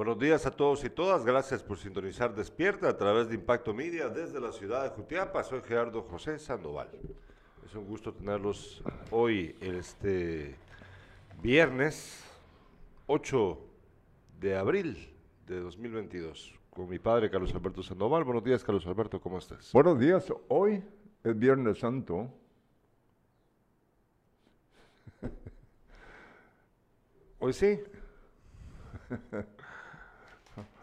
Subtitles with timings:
[0.00, 1.26] Buenos días a todos y todas.
[1.26, 5.42] Gracias por sintonizar Despierta a través de Impacto Media desde la ciudad de Jutiapa.
[5.42, 6.88] Soy Gerardo José Sandoval.
[7.66, 10.56] Es un gusto tenerlos hoy, este
[11.42, 12.24] viernes
[13.08, 13.58] 8
[14.40, 15.14] de abril
[15.46, 18.24] de 2022, con mi padre Carlos Alberto Sandoval.
[18.24, 19.70] Buenos días, Carlos Alberto, ¿cómo estás?
[19.70, 20.32] Buenos días.
[20.48, 20.82] Hoy
[21.22, 22.26] es Viernes Santo.
[27.38, 27.78] Hoy sí.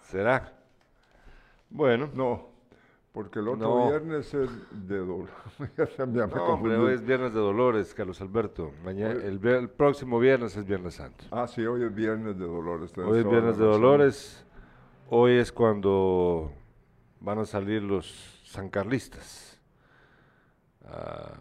[0.08, 0.54] ¿Será?
[1.70, 2.10] Bueno.
[2.14, 2.48] No,
[3.12, 3.90] porque el otro No.
[3.90, 4.50] viernes es
[4.88, 5.28] de dolor.
[6.08, 8.72] No, hombre, hoy es Viernes de Dolores, Carlos Alberto.
[8.86, 11.26] Mañana, el, próximo viernes es Viernes Santo.
[11.32, 12.98] Ah, sí, hoy es Viernes de Dolores.
[12.98, 13.66] Hoy es Viernes de.
[13.66, 14.46] Dolores.
[15.10, 16.52] Hoy es cuando
[17.20, 19.60] van a salir los sancarlistas.
[20.86, 21.34] Ah,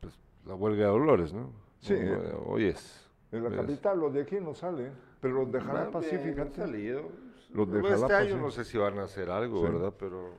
[0.00, 1.52] pues, la huelga de Dolores, ¿no?
[1.80, 1.94] Sí.
[2.44, 3.08] Hoy, es.
[3.32, 4.92] En la capital, los de aquí no salen,
[5.26, 7.02] pero los de Jalapa Más sí, bien, salido.
[7.52, 9.72] Los este año no sé si van a hacer algo, Sí.
[9.72, 9.92] ¿verdad?
[9.98, 10.34] Pero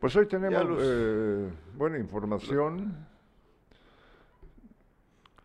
[0.00, 3.06] Pues hoy tenemos los- eh, buena información.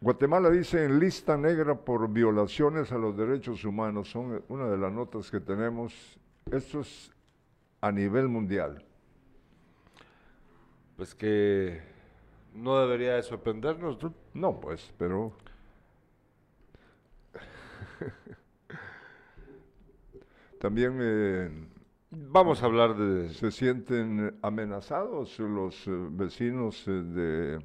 [0.02, 4.10] Guatemala dice en lista negra por violaciones a los derechos humanos.
[4.12, 6.20] Son una de las notas que tenemos.
[6.52, 7.12] Esto es
[7.82, 8.86] a nivel mundial.
[10.98, 11.82] pues que
[12.54, 14.14] no debería de sorprendernos, ¿no?
[14.34, 15.32] No, pues, pero
[20.60, 21.50] también eh,
[22.12, 23.30] Vamos a hablar de...
[23.36, 27.60] se sienten amenazados los eh, vecinos eh, de,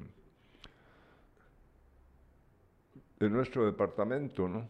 [3.19, 4.69] de nuestro departamento, ¿no?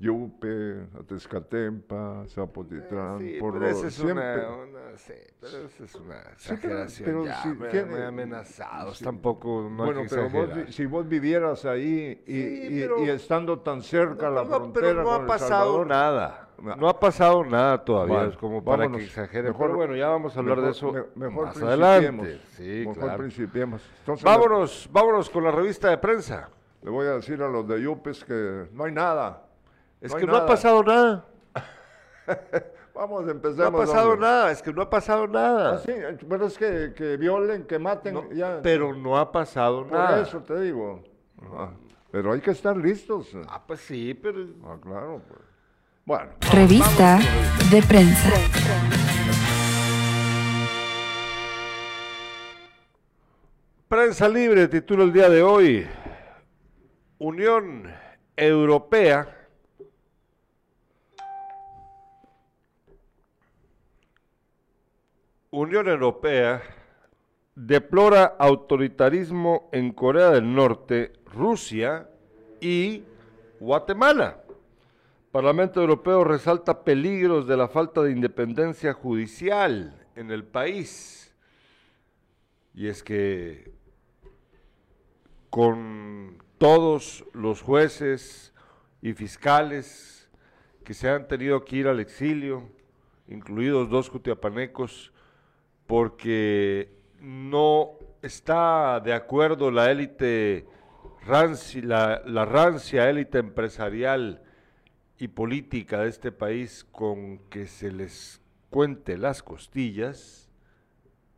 [0.00, 4.46] Eh, Yupe, Atezcatempa, Zapotitlán, Sí, por pero lo- esa es siempre.
[4.46, 7.04] una, una- sí, pero esa es una exageración.
[7.06, 9.04] pero ya, si- hombre, ¿quién- muy amenazados, sí.
[9.04, 14.44] tampoco no bueno, pero vos, si vos vivieras ahí y, estando tan cerca a la
[14.44, 16.46] No, no, frontera pero no con ha pasado Salvador, nada.
[16.62, 16.76] No.
[16.76, 18.98] No ha pasado nada todavía, Bueno, es como para vámonos.
[18.98, 19.46] que exageren.
[19.52, 22.38] Mejor- pero bueno, ya vamos a hablar de eso me- mejor más adelante.
[22.52, 23.18] Sí, Mejor claro.
[23.18, 23.82] principiemos.
[24.00, 26.50] Entonces, Vámonos, vámonos con la revista de prensa.
[26.82, 29.46] Le voy a decir a los de Yupes que no hay nada.
[30.00, 31.26] Es No que no ha pasado nada.
[32.94, 33.66] Vamos, No empecemos.
[33.68, 34.28] ha pasado hombre.
[34.28, 35.74] nada, es que no ha pasado nada.
[35.74, 35.92] Ah, sí,
[36.28, 38.14] pero es que, que violen, que maten.
[38.14, 38.60] No, ya.
[38.62, 40.22] pero no ha pasado Por nada.
[40.22, 41.02] eso te digo.
[41.56, 41.70] Ah,
[42.10, 43.28] pero hay que estar listos.
[43.48, 44.44] Ah, pues sí, pero...
[44.64, 45.22] Ah, claro.
[45.26, 45.40] Pues.
[46.04, 47.18] Bueno, Revista
[47.70, 48.30] de prensa.
[53.88, 55.86] Prensa Libre titula el día de hoy,
[57.18, 57.92] Unión
[58.36, 59.39] Europea
[65.52, 66.62] Unión Europea
[67.56, 72.08] deplora autoritarismo en Corea del Norte, Rusia
[72.60, 73.02] y
[73.58, 74.44] Guatemala.
[75.32, 81.34] Parlamento Europeo resalta peligros de la falta de independencia judicial en el país.
[82.72, 83.72] Y es que
[85.50, 88.54] con todos los jueces
[89.02, 90.30] y fiscales
[90.84, 92.68] que se han tenido que ir al exilio,
[93.26, 95.12] incluidos dos cutiapanecos,
[95.90, 100.64] porque no está de acuerdo la élite
[101.26, 104.40] ranci- la, la rancia élite empresarial
[105.18, 108.40] y política de este país con que se les
[108.70, 110.48] cuente las costillas,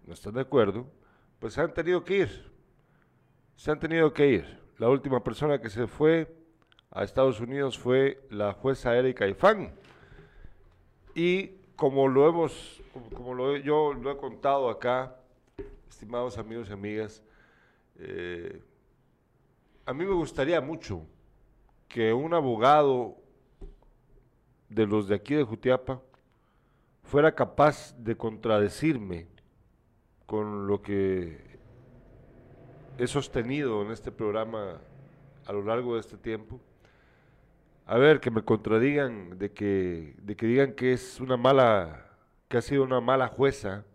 [0.06, 0.86] no están de acuerdo,
[1.38, 2.52] pues se han tenido que ir.
[3.56, 4.60] Se han tenido que ir.
[4.76, 6.30] La última persona que se fue
[6.90, 9.72] a Estados Unidos fue la jueza Erika Ifán.
[11.14, 12.82] Y como lo hemos,
[13.58, 15.16] yo lo he contado acá,
[15.88, 17.22] estimados amigos y amigas,
[17.96, 18.62] eh,
[19.84, 21.06] a mí me gustaría mucho
[21.88, 23.16] que un abogado
[24.68, 26.00] de los de aquí de Jutiapa
[27.02, 29.26] fuera capaz de contradecirme
[30.26, 31.58] con lo que
[32.98, 34.80] he sostenido en este programa
[35.46, 36.60] a lo largo de este tiempo.
[37.86, 42.11] A ver, que me contradigan, de que, de que digan que es una mala,
[42.52, 43.86] que ha sido una mala jueza.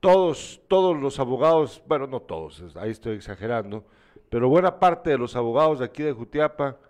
[0.00, 3.86] Todos, todos los abogados, bueno, no todos, ahí estoy exagerando,
[4.28, 6.80] pero buena parte de los abogados de aquí de Jutiapa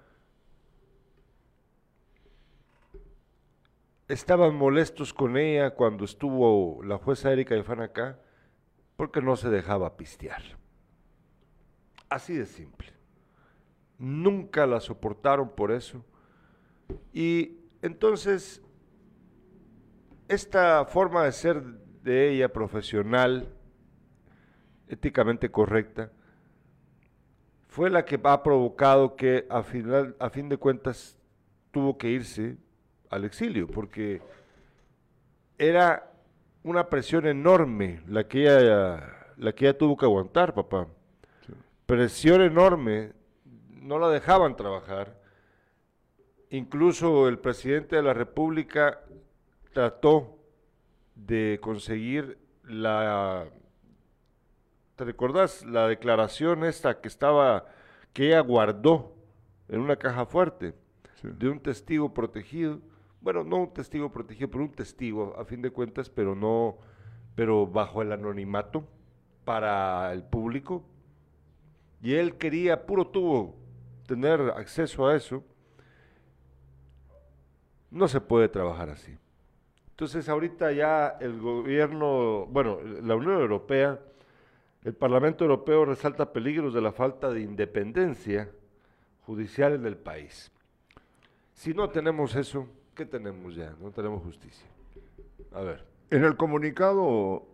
[4.08, 8.18] estaban molestos con ella cuando estuvo la jueza Erika Ifán acá,
[8.96, 10.42] porque no se dejaba pistear.
[12.08, 12.94] Así de simple.
[13.98, 16.02] Nunca la soportaron por eso.
[17.12, 18.63] Y entonces,
[20.34, 21.62] esta forma de ser
[22.02, 23.48] de ella profesional,
[24.88, 26.10] éticamente correcta,
[27.68, 31.16] fue la que ha provocado que a, final, a fin de cuentas
[31.70, 32.56] tuvo que irse
[33.10, 34.22] al exilio, porque
[35.58, 36.12] era
[36.62, 40.86] una presión enorme la que ella, la que ella tuvo que aguantar, papá.
[41.86, 43.12] Presión enorme,
[43.70, 45.20] no la dejaban trabajar.
[46.50, 49.00] Incluso el presidente de la República
[49.74, 50.38] trató
[51.14, 53.46] de conseguir la
[54.96, 57.66] ¿Te recordás la declaración esta que estaba,
[58.12, 59.16] que ella guardó
[59.68, 60.74] en una caja fuerte
[61.22, 62.80] de un testigo protegido?
[63.20, 66.78] Bueno, no un testigo protegido, pero un testigo a fin de cuentas, pero no,
[67.34, 68.86] pero bajo el anonimato
[69.44, 70.84] para el público.
[72.00, 73.56] Y él quería, puro tuvo,
[74.06, 75.42] tener acceso a eso.
[77.90, 79.18] No se puede trabajar así.
[79.94, 84.00] Entonces ahorita ya el gobierno, bueno, la Unión Europea
[84.84, 88.50] el Parlamento Europeo resalta peligros de la falta de independencia
[89.24, 90.52] judicial en el país.
[91.54, 93.74] Si no tenemos eso, ¿qué tenemos ya?
[93.80, 94.66] No tenemos justicia.
[95.52, 95.86] A ver.
[96.10, 97.46] En el comunicado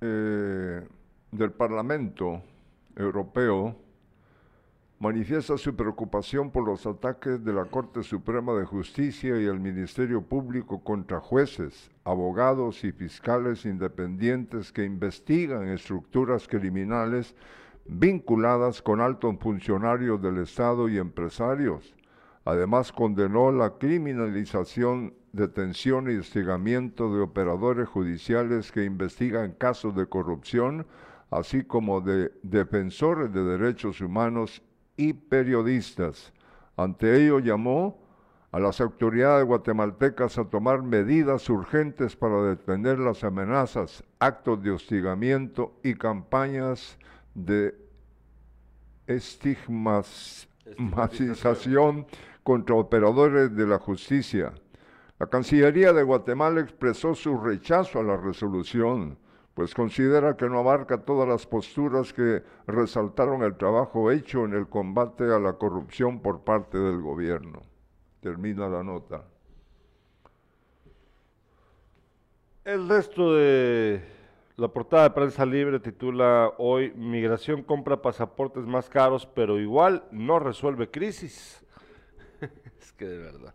[0.00, 0.88] eh,
[1.30, 2.42] del Parlamento
[2.96, 3.76] Europeo,
[5.02, 10.22] manifiesta su preocupación por los ataques de la Corte Suprema de Justicia y el Ministerio
[10.22, 17.34] Público contra jueces, abogados y fiscales independientes que investigan estructuras criminales
[17.84, 21.96] vinculadas con altos funcionarios del Estado y empresarios.
[22.44, 30.86] Además, condenó la criminalización, detención y hostigamiento de operadores judiciales que investigan casos de corrupción,
[31.32, 34.62] así como de defensores de derechos humanos
[34.96, 36.32] y periodistas.
[36.76, 38.02] Ante ello llamó
[38.50, 45.78] a las autoridades guatemaltecas a tomar medidas urgentes para detener las amenazas, actos de hostigamiento
[45.82, 46.98] y campañas
[47.34, 47.74] de
[49.06, 52.06] estigmatización
[52.42, 54.52] contra operadores de la justicia.
[55.18, 59.16] La Cancillería de Guatemala expresó su rechazo a la resolución
[59.54, 64.68] pues considera que no abarca todas las posturas que resaltaron el trabajo hecho en el
[64.68, 67.60] combate a la corrupción por parte del gobierno.
[68.20, 69.24] Termina la nota.
[72.64, 74.02] El resto de
[74.56, 80.38] la portada de prensa libre titula hoy Migración compra pasaportes más caros, pero igual no
[80.38, 81.64] resuelve crisis.
[82.80, 83.54] es que de verdad.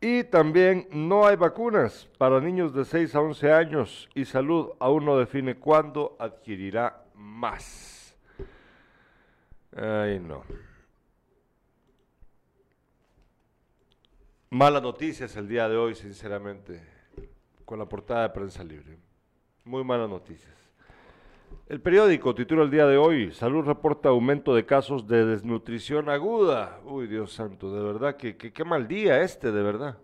[0.00, 5.04] Y también no hay vacunas para niños de 6 a 11 años y salud aún
[5.04, 8.14] no define cuándo adquirirá más.
[9.74, 10.44] Ay, no.
[14.50, 16.80] Malas noticias el día de hoy, sinceramente,
[17.64, 18.98] con la portada de prensa libre.
[19.64, 20.65] Muy malas noticias.
[21.68, 26.80] El periódico titula el día de hoy, Salud reporta aumento de casos de desnutrición aguda.
[26.84, 29.98] Uy, Dios santo, de verdad, que, qué mal día este, de verdad.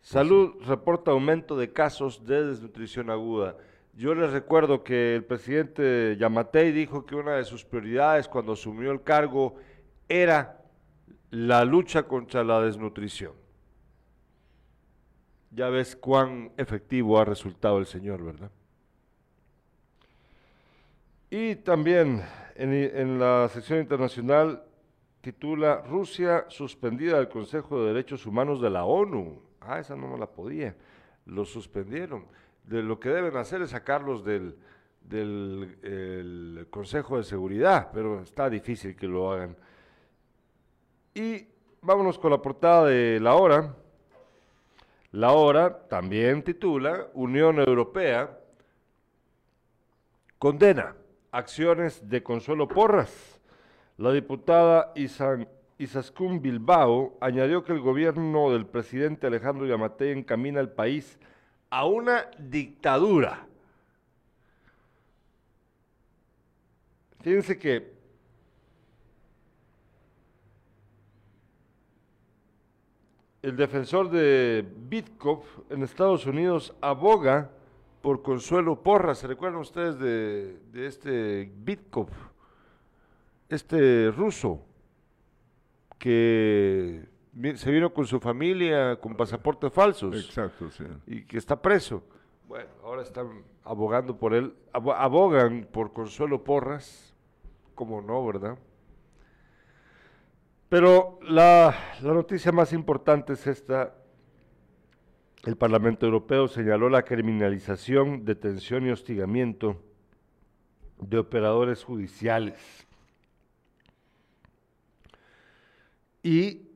[0.00, 3.56] Salud reporta aumento de casos de desnutrición aguda.
[3.92, 8.92] Yo les recuerdo que el presidente Yamatei dijo que una de sus prioridades cuando asumió
[8.92, 9.56] el cargo
[10.08, 10.64] era
[11.30, 13.32] la lucha contra la desnutrición.
[15.50, 18.50] Ya ves cuán efectivo ha resultado el señor, ¿verdad?
[21.30, 22.22] Y también
[22.54, 24.62] en, la sección internacional
[25.20, 29.42] titula Rusia suspendida del Consejo de Derechos Humanos de la ONU.
[29.60, 30.76] Ah, esa no me la podía.
[31.24, 32.26] Lo suspendieron.
[32.62, 34.56] De lo que deben hacer es sacarlos del,
[35.02, 39.56] del Consejo de Seguridad, pero está difícil que lo hagan.
[41.12, 41.48] Y
[41.82, 43.74] vámonos con la portada de La Hora.
[45.10, 48.38] La Hora también titula Unión Europea
[50.38, 50.94] condena
[51.30, 53.40] acciones de Consuelo Porras.
[53.98, 54.92] La diputada
[55.78, 61.18] Isaskun Bilbao añadió que el gobierno del presidente Alejandro Yamatei encamina al país
[61.70, 63.46] a una dictadura.
[67.22, 67.96] Fíjense que
[73.42, 77.50] el defensor de Bitkov en Estados Unidos aboga
[78.06, 79.18] por Consuelo Porras.
[79.18, 82.06] ¿Se recuerdan ustedes de, este Bitkov?
[83.48, 84.64] Este ruso
[85.98, 87.04] que
[87.56, 90.14] se vino con su familia con pasaportes falsos.
[90.24, 90.84] Exacto, sí.
[91.08, 92.04] Y que está preso.
[92.46, 97.12] Bueno, ahora están abogando por él, abogan por Consuelo Porras,
[97.74, 98.56] como no, ¿verdad?
[100.68, 103.96] Pero la, la noticia más importante es esta,
[105.46, 109.80] el Parlamento Europeo señaló la criminalización, detención y hostigamiento
[110.98, 112.84] de operadores judiciales.
[116.20, 116.66] Y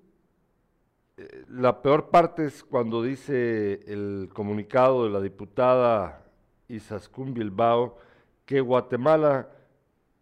[1.17, 6.25] eh, la peor parte es cuando dice el comunicado de la diputada
[6.69, 7.99] Izaskun Bilbao
[8.47, 9.49] que Guatemala,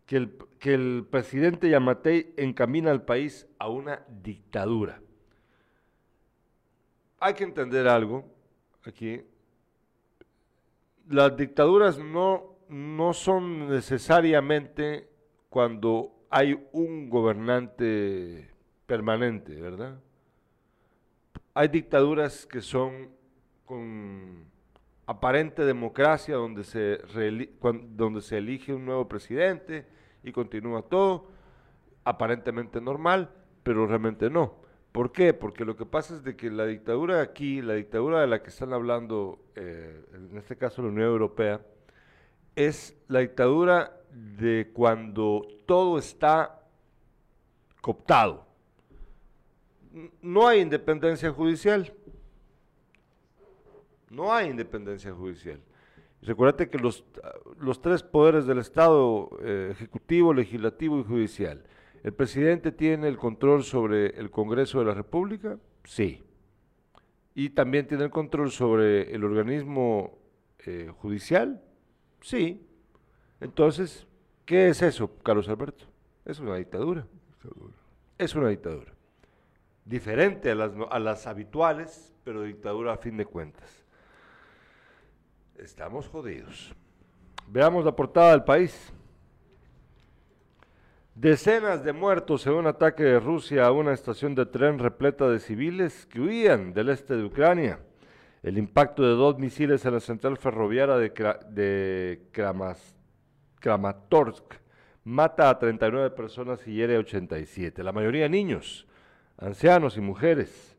[0.07, 5.03] que el, que el presidente Yamatei encamina al país a una dictadura.
[7.21, 8.38] Hay que entender algo,
[8.89, 9.23] aquí.
[11.09, 15.09] Las dictaduras no, no son necesariamente
[15.49, 18.51] cuando hay un gobernante
[18.87, 20.01] permanente, ¿verdad?
[21.55, 23.11] Hay dictaduras que son
[23.65, 24.47] con
[25.07, 26.99] aparente democracia donde se,
[27.91, 29.87] donde se elige un nuevo presidente
[30.23, 31.31] y continúa todo,
[32.05, 33.31] aparentemente normal,
[33.63, 34.68] pero realmente no.
[34.93, 35.35] ¿Por qué?
[35.35, 38.51] Porque lo que pasa es de que la dictadura aquí, la dictadura de la que
[38.51, 41.61] están hablando, eh, en este caso la Unión Europea,
[42.57, 46.63] es la dictadura de cuando todo está
[47.81, 48.47] cooptado.
[50.23, 51.93] No hay independencia judicial.
[54.11, 55.61] No hay independencia judicial.
[56.23, 57.05] Recuérdate que los,
[57.61, 61.63] los tres poderes del Estado, eh, ejecutivo, legislativo y judicial,
[62.03, 65.59] ¿el presidente tiene el control sobre el Congreso de la República?
[65.85, 66.23] Sí.
[67.35, 70.19] ¿Y también tiene el control sobre el organismo
[70.67, 71.63] eh, judicial?
[72.21, 72.67] Sí.
[73.41, 74.07] Entonces,
[74.45, 75.85] ¿qué es eso, Carlos Alberto?
[76.25, 77.07] Es una dictadura.
[78.19, 78.93] Es una dictadura.
[79.85, 83.85] Diferente a las, a las habituales, pero dictadura a fin de cuentas.
[85.57, 86.75] Estamos jodidos.
[87.47, 88.93] Veamos la portada del país.
[91.21, 95.41] Decenas de muertos en un ataque de Rusia a una estación de tren repleta de
[95.41, 97.81] civiles que huían del este de Ucrania.
[98.41, 102.23] El impacto de dos misiles en la central ferroviaria de,
[103.59, 104.45] Kramatorsk
[105.03, 108.87] mata a 39 personas y hiere a 87, la mayoría niños,
[109.39, 110.77] ancianos y mujeres.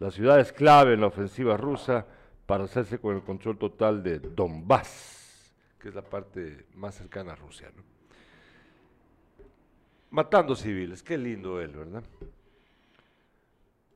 [0.00, 2.04] La ciudad es clave en la ofensiva rusa
[2.44, 7.36] para hacerse con el control total de Donbass, que es la parte más cercana a
[7.36, 7.70] Rusia.
[10.10, 12.02] Matando civiles, qué lindo él, ¿verdad?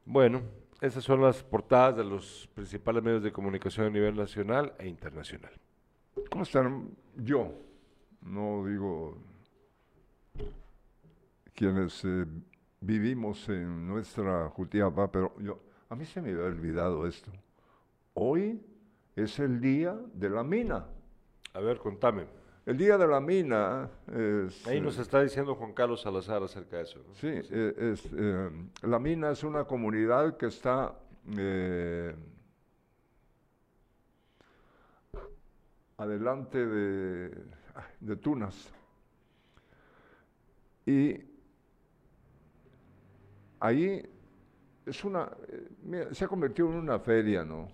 [0.05, 0.43] Bueno,
[0.81, 5.53] esas son las portadas de los principales medios de comunicación a nivel nacional e internacional.
[6.31, 6.91] ¿Cómo están?
[7.17, 7.53] Yo,
[8.21, 9.17] no digo
[11.55, 12.27] quienes eh,
[12.81, 17.31] vivimos en nuestra Jutiapa, pero yo, a mí se me había olvidado esto.
[18.15, 18.61] Hoy
[19.15, 20.87] es el día de la mina.
[21.55, 22.27] A ver, contame.
[22.65, 24.65] El día de la mina es...
[24.69, 27.01] Ahí nos está diciendo Juan Carlos Salazar acerca de eso.
[27.15, 28.51] Sí, eh, es, eh,
[28.83, 30.95] la mina es una comunidad que está
[31.37, 32.15] eh,
[35.97, 37.45] adelante de,
[37.99, 38.73] de Tunas.
[40.87, 41.17] Y
[43.59, 44.09] ahí
[44.87, 45.31] es una,
[46.13, 47.69] se ha convertido en una feria, ¿no?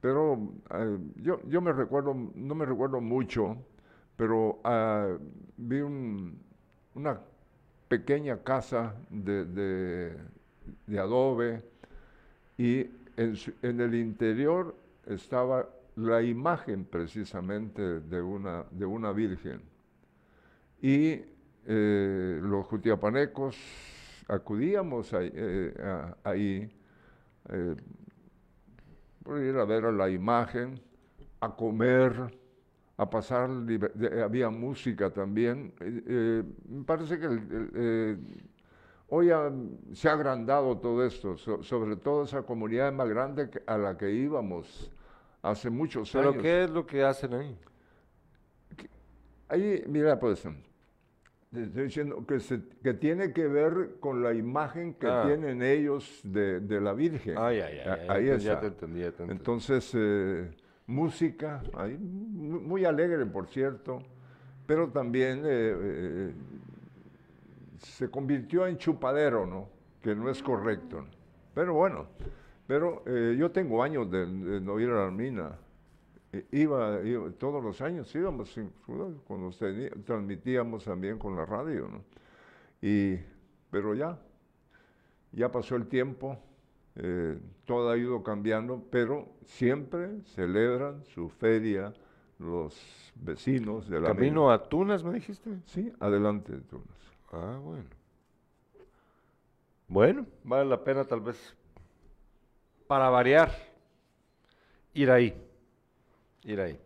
[0.00, 3.56] Pero eh, yo, yo me recuerdo, no me recuerdo mucho,
[4.16, 5.18] pero uh,
[5.56, 7.20] vi una
[7.88, 9.44] pequeña casa de,
[10.86, 11.62] de, adobe
[12.56, 12.80] y
[13.16, 14.74] en, en, el interior
[15.06, 19.62] estaba la imagen precisamente de una, de una virgen.
[20.80, 21.20] Y
[21.66, 23.56] eh, los jutiapanecos
[24.28, 25.74] acudíamos ahí, eh,
[26.24, 26.70] ahí
[29.22, 30.80] por ir a ver la imagen,
[31.40, 32.32] a comer,
[32.96, 33.50] a pasar,
[34.24, 35.72] había música también.
[35.80, 37.28] Eh, eh, me parece que
[37.74, 38.16] eh,
[39.08, 39.28] hoy
[39.92, 44.90] se ha agrandado todo esto, sobre todo esa comunidad más grande a la que íbamos
[45.42, 46.28] hace muchos años.
[46.32, 47.58] ¿Pero qué es lo que hacen ahí?
[49.48, 50.44] Ahí, mira, pues,
[51.52, 52.38] estoy diciendo que,
[52.82, 55.24] que tiene que ver con la imagen que ah.
[55.26, 57.36] tienen ellos de, la Virgen.
[57.38, 60.50] Ay, ay, ay, ahí Ya te entendí, Entonces, eh,
[60.86, 64.02] música, ahí, muy alegre, por cierto,
[64.66, 66.34] pero también eh, eh,
[67.78, 69.68] se convirtió en chupadero, ¿no?
[70.02, 71.06] Que no es correcto.
[71.54, 72.06] Pero bueno,
[72.66, 74.26] pero yo tengo años de,
[74.60, 75.56] no ir a la mina
[76.32, 77.00] eh, iba,
[77.38, 78.54] todos los años íbamos,
[79.26, 79.50] cuando
[80.04, 82.04] transmitíamos también con la radio, ¿no?
[82.82, 83.18] Y,
[83.70, 84.18] pero ya,
[85.32, 86.38] ya pasó el tiempo,
[86.96, 91.92] eh, todo ha ido cambiando, pero siempre celebran su feria
[92.38, 95.58] los vecinos de la ¿Camino a Tunas, me dijiste?
[95.66, 96.86] Sí, adelante de Tunas.
[97.32, 97.88] Ah, bueno.
[99.88, 101.56] Bueno, vale la pena tal vez,
[102.86, 103.52] para variar,
[104.92, 105.46] ir ahí
[106.46, 106.78] ir ahí.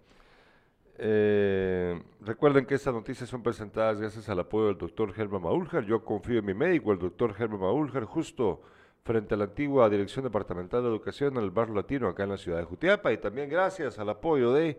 [1.03, 5.85] Eh, recuerden que estas noticias son presentadas gracias al apoyo del doctor Germán Maúljar.
[5.85, 8.63] Yo confío en mi médico, el doctor Germán Maúljar, justo
[9.03, 12.37] frente a la antigua Dirección Departamental de Educación en el Barrio Latino, acá en la
[12.37, 13.13] ciudad de Jutiapa.
[13.13, 14.79] Y también gracias al apoyo de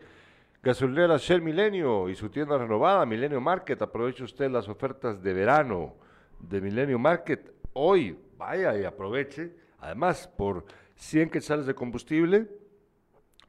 [0.61, 3.81] Gasolinera Shell Milenio y su tienda renovada, Milenio Market.
[3.81, 5.95] Aproveche usted las ofertas de verano
[6.39, 7.51] de Milenio Market.
[7.73, 9.55] Hoy, vaya y aproveche.
[9.79, 12.47] Además, por 100 quetzales de combustible,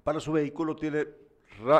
[0.03, 1.07] para su vehículo tiene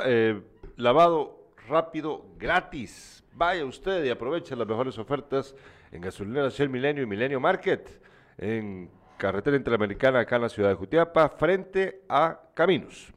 [0.05, 0.41] eh,
[0.77, 3.25] lavado rápido gratis.
[3.35, 5.55] Vaya usted y aproveche las mejores ofertas
[5.91, 8.02] en Gasolinera Shell Milenio y Milenio Market
[8.39, 13.13] en carretera interamericana acá en la ciudad de Jutiapa, frente a Caminos.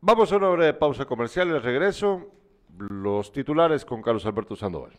[0.00, 2.30] Vamos a una breve pausa comercial y al regreso
[2.78, 4.92] los titulares con Carlos Alberto Sandoval.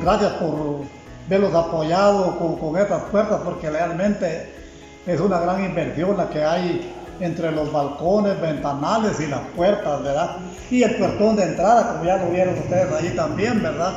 [0.00, 0.80] Gracias por
[1.28, 4.61] verlos apoyados con, con estas puertas porque realmente
[5.06, 10.36] es una gran inversión la que hay entre los balcones, ventanales y las puertas, ¿verdad?
[10.70, 13.94] Y el puertón de entrada, como ya lo vieron ustedes ahí también, ¿verdad?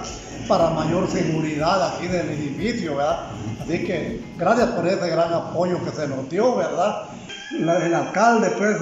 [0.47, 3.27] Para mayor seguridad aquí del edificio, ¿verdad?
[3.63, 7.03] Así que gracias por ese gran apoyo que se nos dio, ¿verdad?
[7.51, 8.77] el alcalde pues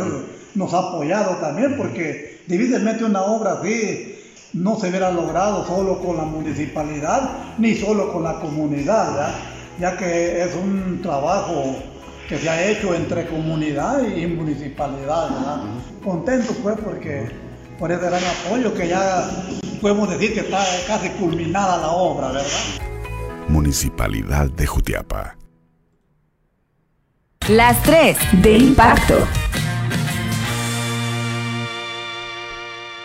[0.55, 4.19] nos ha apoyado también porque difícilmente una obra así
[4.53, 9.33] no se hubiera logrado solo con la municipalidad ni solo con la comunidad, ¿verdad?
[9.79, 11.75] ya que es un trabajo
[12.27, 15.63] que se ha hecho entre comunidad y municipalidad, ¿verdad?
[16.03, 17.29] Contento pues porque
[17.77, 19.29] por ese gran apoyo que ya
[19.81, 22.49] podemos decir que está casi culminada la obra, ¿verdad?
[23.49, 25.35] Municipalidad de Jutiapa.
[27.49, 29.15] Las tres de impacto.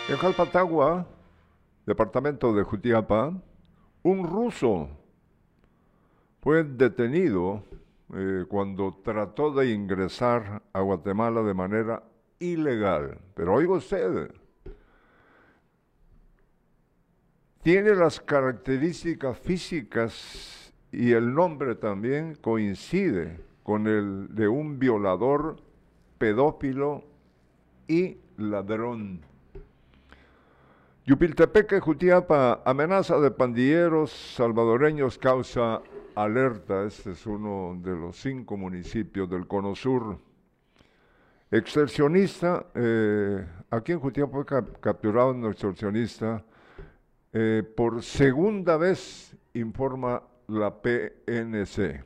[0.08, 1.06] En Jalpatagua,
[1.84, 3.32] departamento de Jutiapa,
[4.04, 4.88] un ruso
[6.40, 7.64] fue detenido
[8.14, 12.02] eh, cuando trató de ingresar a Guatemala de manera
[12.38, 13.18] ilegal.
[13.34, 14.30] Pero oiga usted,
[17.62, 25.56] tiene las características físicas y el nombre también coincide con el de un violador,
[26.16, 27.04] pedófilo
[27.86, 29.20] y ladrón.
[31.04, 35.82] Yupiltepeque, Jutiapa, amenaza de pandilleros salvadoreños causa
[36.22, 36.84] alerta.
[36.84, 40.18] Este es uno de los cinco municipios del Cono Sur.
[41.50, 44.44] Extorsionista, eh, aquí en Jutiapa fue
[44.80, 46.44] capturado un extorsionista
[47.32, 52.04] eh, por segunda vez, informa la PNC.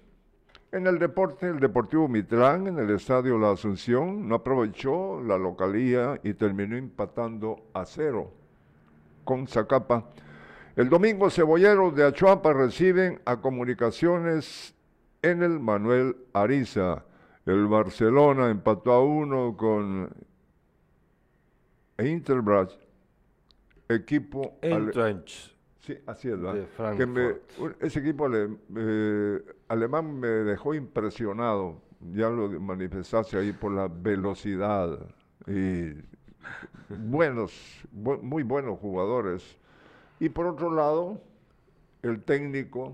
[0.72, 6.18] En el deporte, el Deportivo Mitrán, en el Estadio La Asunción, no aprovechó la localía
[6.22, 8.32] y terminó empatando a cero
[9.24, 10.08] con Zacapa.
[10.74, 14.74] El domingo cebolleros de Achuapa reciben a comunicaciones
[15.20, 17.04] en el Manuel Ariza.
[17.44, 20.08] El Barcelona empató a uno con
[21.98, 22.78] Interbras,
[23.86, 24.56] equipo
[25.80, 26.66] Sí, así es, ¿verdad?
[27.80, 31.82] ese equipo eh, alemán me dejó impresionado,
[32.14, 34.98] ya lo manifestaste ahí por la velocidad.
[35.46, 35.92] Y
[36.88, 37.52] buenos,
[37.92, 39.58] muy buenos jugadores
[40.22, 41.20] y por otro lado,
[42.00, 42.92] el técnico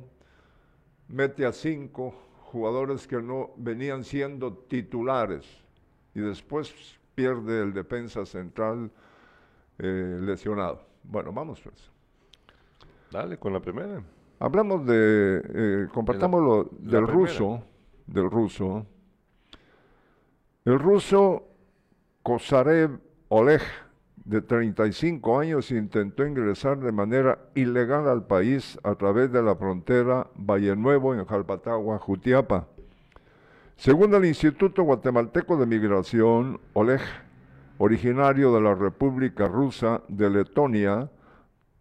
[1.08, 5.44] mete a cinco jugadores que no venían siendo titulares
[6.14, 6.72] y después
[7.14, 8.90] pierde el defensa central
[9.78, 10.80] eh, lesionado.
[11.04, 11.90] Bueno, vamos pues.
[13.10, 14.02] Dale, con la primera.
[14.38, 17.62] Hablamos de, eh, compartamos lo del ruso,
[18.06, 18.86] del ruso.
[20.64, 21.46] El ruso
[22.22, 23.60] Kosarev Oleg
[24.28, 30.26] de 35 años intentó ingresar de manera ilegal al país a través de la frontera
[30.36, 32.66] Valle Nuevo en Jalpatagua, Jutiapa.
[33.76, 37.00] Según el Instituto Guatemalteco de Migración, Oleg,
[37.78, 41.10] originario de la República Rusa de Letonia,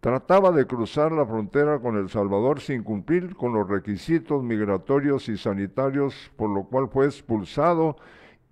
[0.00, 5.36] trataba de cruzar la frontera con El Salvador sin cumplir con los requisitos migratorios y
[5.36, 7.96] sanitarios, por lo cual fue expulsado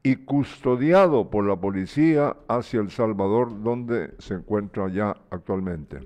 [0.06, 5.98] y custodiado por la policía hacia El Salvador, donde se encuentra ya actualmente.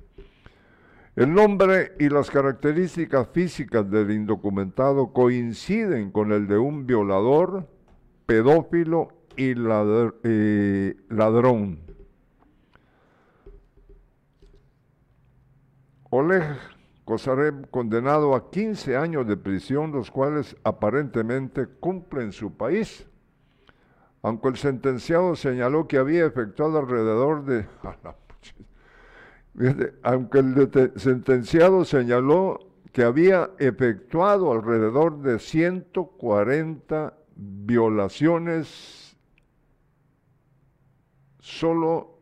[1.17, 7.69] El nombre y las características físicas del indocumentado coinciden con el de un violador,
[8.25, 10.21] pedófilo y ladrón.
[16.09, 16.57] Oleg
[17.05, 23.07] Kosarev, condenado a 15 años de prisión, los cuales aparentemente cumple en su país,
[24.23, 27.67] aunque el sentenciado señaló que había efectuado alrededor de
[29.57, 39.17] Fíjate, aunque el sentenciado señaló que había efectuado alrededor de 140 violaciones,
[41.39, 42.19] solo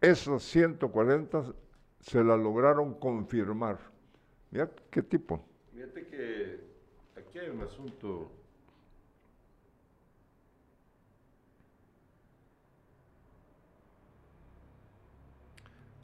[0.00, 1.54] esas 140
[2.00, 3.78] se la lograron confirmar.
[4.50, 5.44] Mira qué tipo.
[5.72, 6.60] Fíjate que
[7.16, 8.37] aquí hay un asunto.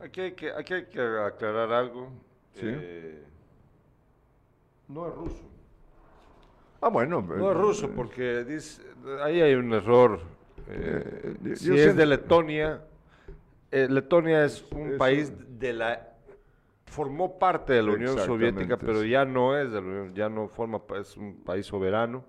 [0.04, 2.10] Aquí hay que, aquí hay que aclarar algo.
[2.54, 2.60] Sí.
[2.66, 3.24] Eh,
[4.88, 5.42] no es ruso.
[6.80, 7.22] Ah, bueno.
[7.22, 8.82] No es eh, ruso porque dice,
[9.22, 10.20] ahí hay un error.
[10.68, 12.82] eh, Eh, si yo es siento- de Letonia,
[13.70, 16.10] eh, Letonia es un país de la
[16.86, 20.48] formó parte de la Unión Soviética, pero ya no es de la Unión, ya no
[20.48, 22.24] forma, es un país soberano.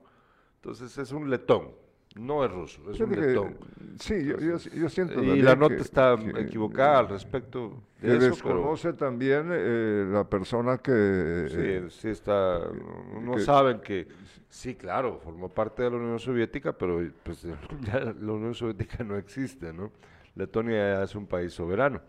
[0.55, 1.71] Entonces es un letón,
[2.15, 3.57] no es ruso, es un fíjate que- letón.
[3.99, 8.07] sí, yo, yo- yo siento Y la nota que- está que- equivocada al respecto que
[8.07, 10.91] de eso, pero desconoce también eh, la persona que...
[10.93, 12.59] eh, sí, sí está,
[13.21, 14.07] no que- saben que,
[14.49, 17.41] sí, claro, formó parte de la Unión Soviética, pero pues
[17.81, 19.91] ya la Unión Soviética no existe, ¿no?
[20.35, 22.01] Letonia es un país soberano.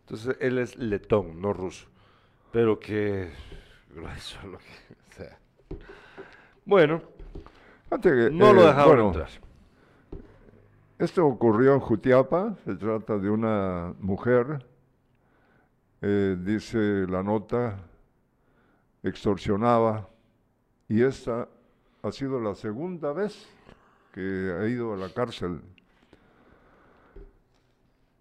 [0.00, 1.86] Entonces él es letón, no ruso.
[2.52, 3.30] Pero que
[3.94, 4.64] grueso lo que
[5.10, 5.38] o sea.
[6.64, 7.02] Bueno,
[8.02, 9.28] que, no lo eh, dejaron bueno, entrar.
[10.98, 14.64] Esto ocurrió en Jutiapa, se trata de una mujer,
[16.00, 17.76] eh, dice la nota,
[19.02, 20.08] extorsionaba,
[20.88, 21.48] y esta
[22.02, 23.46] ha sido la segunda vez
[24.10, 25.60] que ha ido a la cárcel.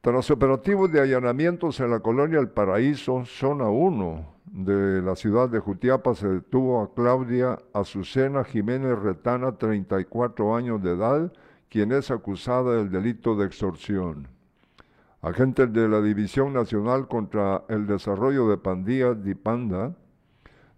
[0.02, 5.60] Tras operativos de allanamientos en la colonia El Paraíso, zona 1 de la ciudad de
[5.60, 11.32] Jutiapa, se detuvo a Claudia Azucena Jiménez Retana, 34 años de edad,
[11.76, 14.30] quien es acusada del delito de extorsión.
[15.22, 19.94] Agentes de la División Nacional contra el Desarrollo de Pandillas, DIPANDA,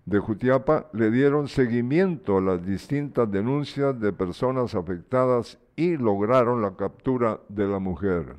[0.08, 6.76] de Jutiapa le dieron seguimiento a las distintas denuncias de personas afectadas y lograron la
[6.76, 8.38] captura de la mujer.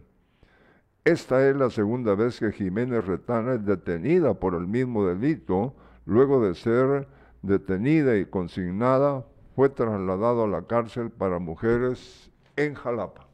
[1.04, 5.76] Esta es la segunda vez que Jiménez Retana es detenida por el mismo delito.
[6.06, 7.06] Luego de ser
[7.40, 12.27] detenida y consignada, fue trasladado a la cárcel para mujeres
[12.58, 13.26] en Jalapa.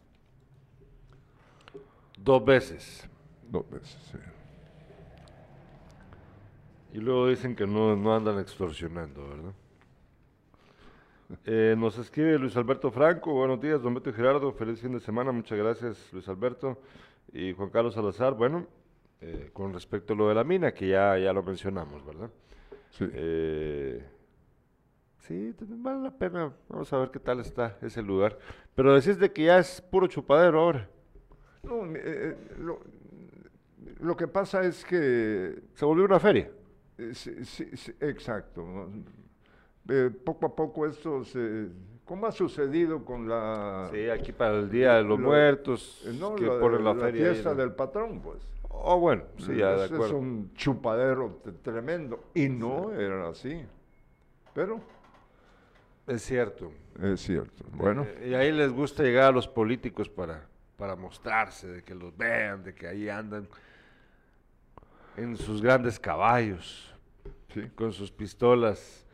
[2.19, 3.09] Dos veces.
[3.51, 4.19] Dos veces, sí.
[6.93, 9.53] Y luego dicen que no, no andan extorsionando, ¿verdad?
[11.47, 15.01] Eh, nos escribe Luis Alberto Franco, buenos días, don Beto y Gerardo, feliz fin de
[15.01, 16.79] semana, muchas gracias Luis Alberto.
[17.33, 18.67] Y Juan Carlos Salazar, bueno,
[19.23, 22.31] eh, con respecto a lo de la mina, que ya, ya lo mencionamos, ¿verdad?
[22.91, 23.07] Sí.
[23.11, 24.05] Eh,
[25.27, 28.39] sí, vale la pena, vamos a ver qué tal está ese lugar.
[28.75, 30.89] Pero decís de que ya es puro chupadero ahora,
[31.63, 32.81] No, eh, eh, lo,
[34.01, 36.51] lo que pasa es que se volvió una feria.
[36.99, 38.89] Eh, Sí, sí, sí, exacto.
[39.89, 41.69] Eh, poco a poco esto se...
[42.05, 43.89] ¿Cómo ha sucedido con la...
[43.91, 47.01] Sí, aquí para el Día de los Lo- Muertos, no, que la, ponen la, la
[47.01, 47.27] feria.
[47.29, 47.57] ahí, fiesta ¿no?
[47.57, 48.39] del patrón, pues?
[48.69, 50.07] Oh, bueno, sí, ya de acuerdo.
[50.07, 52.25] Es un chupadero tremendo.
[52.35, 53.65] Y no era así.
[54.53, 54.81] Pero
[56.07, 56.71] Es cierto.
[57.03, 57.65] es cierto.
[57.73, 61.95] Bueno, Eh, y ahí les gusta llegar a los políticos para, para mostrarse, de que
[61.95, 63.49] los vean, de que ahí andan
[65.17, 66.93] en sus grandes caballos,
[67.53, 67.63] sí.
[67.75, 69.07] con sus pistolas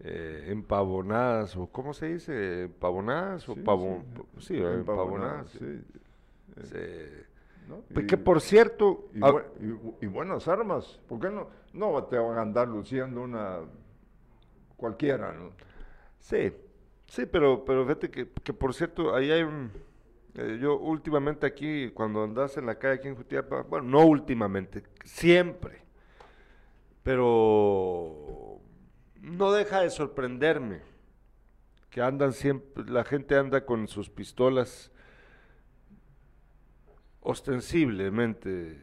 [0.00, 2.62] eh, empavonadas, o ¿cómo se dice?
[2.62, 4.04] ¿Empavonadas o Sí, pavon-
[4.38, 4.46] sí.
[4.46, 5.50] Sí, empavonadas.
[5.50, 5.82] sí.
[7.68, 7.82] ¿no?
[7.92, 9.42] Pues Y- que por cierto, y, ah,
[10.00, 10.98] y buenas armas.
[11.08, 11.48] ¿Por qué no?
[11.74, 13.58] No te van a andar luciendo una
[14.76, 15.50] cualquiera, ¿no?
[16.20, 16.52] Sí,
[17.06, 19.70] sí, pero, pero fíjate que, que por cierto, ahí hay un...
[20.34, 24.82] eh, yo últimamente aquí, cuando andas en la calle aquí en Jutiapa, bueno, no últimamente,
[25.04, 25.82] siempre,
[27.02, 28.60] pero
[29.20, 30.82] no deja de sorprenderme
[31.90, 34.90] que andan siempre, la gente anda con sus pistolas
[37.20, 38.78] ostensiblemente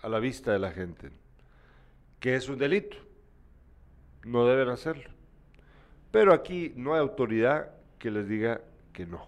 [0.00, 1.10] a la vista de la gente,
[2.20, 2.96] que es un delito,
[4.24, 5.10] no deben hacerlo.
[6.16, 8.62] Pero aquí no hay autoridad que les diga
[8.94, 9.26] que no,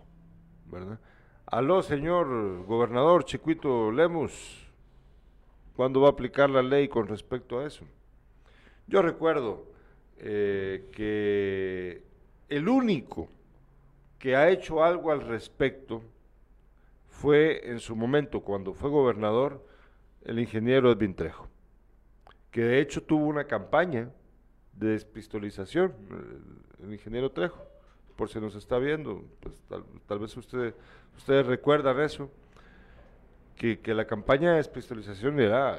[0.73, 0.99] ¿verdad?
[1.45, 4.67] Aló, señor gobernador Chiquito Lemus,
[5.77, 7.85] ¿cuándo va a aplicar la ley con respecto a eso?
[8.87, 9.67] Yo recuerdo
[10.17, 12.05] eh, que
[12.49, 13.29] el único
[14.19, 16.01] que ha hecho algo al respecto
[17.07, 19.63] fue en su momento, cuando fue gobernador,
[20.23, 21.49] el ingeniero Edwin Trejo,
[22.51, 24.09] que de hecho tuvo una campaña
[24.73, 25.93] de despistolización,
[26.83, 27.63] el, ingeniero Trejo,
[28.17, 30.75] por si nos está viendo, pues tal, tal vez usted,
[31.17, 32.31] ustedes recuerdan eso,
[33.57, 35.79] que, que la campaña de despistolización era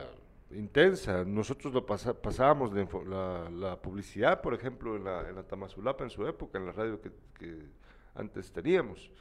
[0.51, 1.23] intensa.
[1.25, 6.09] Nosotros lo pasa- pasábamos la, la publicidad, por ejemplo, en la, en la Tamazulapa en
[6.09, 7.57] su época, en la radio que, que
[8.15, 9.11] antes teníamos.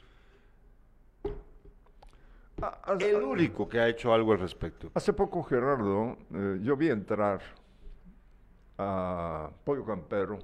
[2.61, 4.91] Hace- El único que ha hecho algo al respecto.
[4.93, 7.41] Hace poco, Gerardo, eh, yo vi entrar
[8.77, 10.39] a Pollo Campero.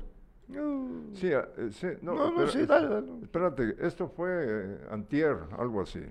[1.15, 3.11] Sí, a- eh, sí, no, No, no, espera- sí, dale, dale.
[3.23, 6.01] Espérate, esto fue eh, antier, algo así.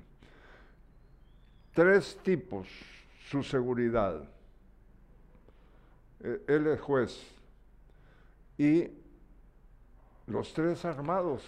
[1.73, 2.67] Tres tipos,
[3.29, 4.23] su seguridad.
[6.21, 7.21] Eh, él es juez.
[8.59, 8.89] Y
[10.27, 11.43] los tres armados.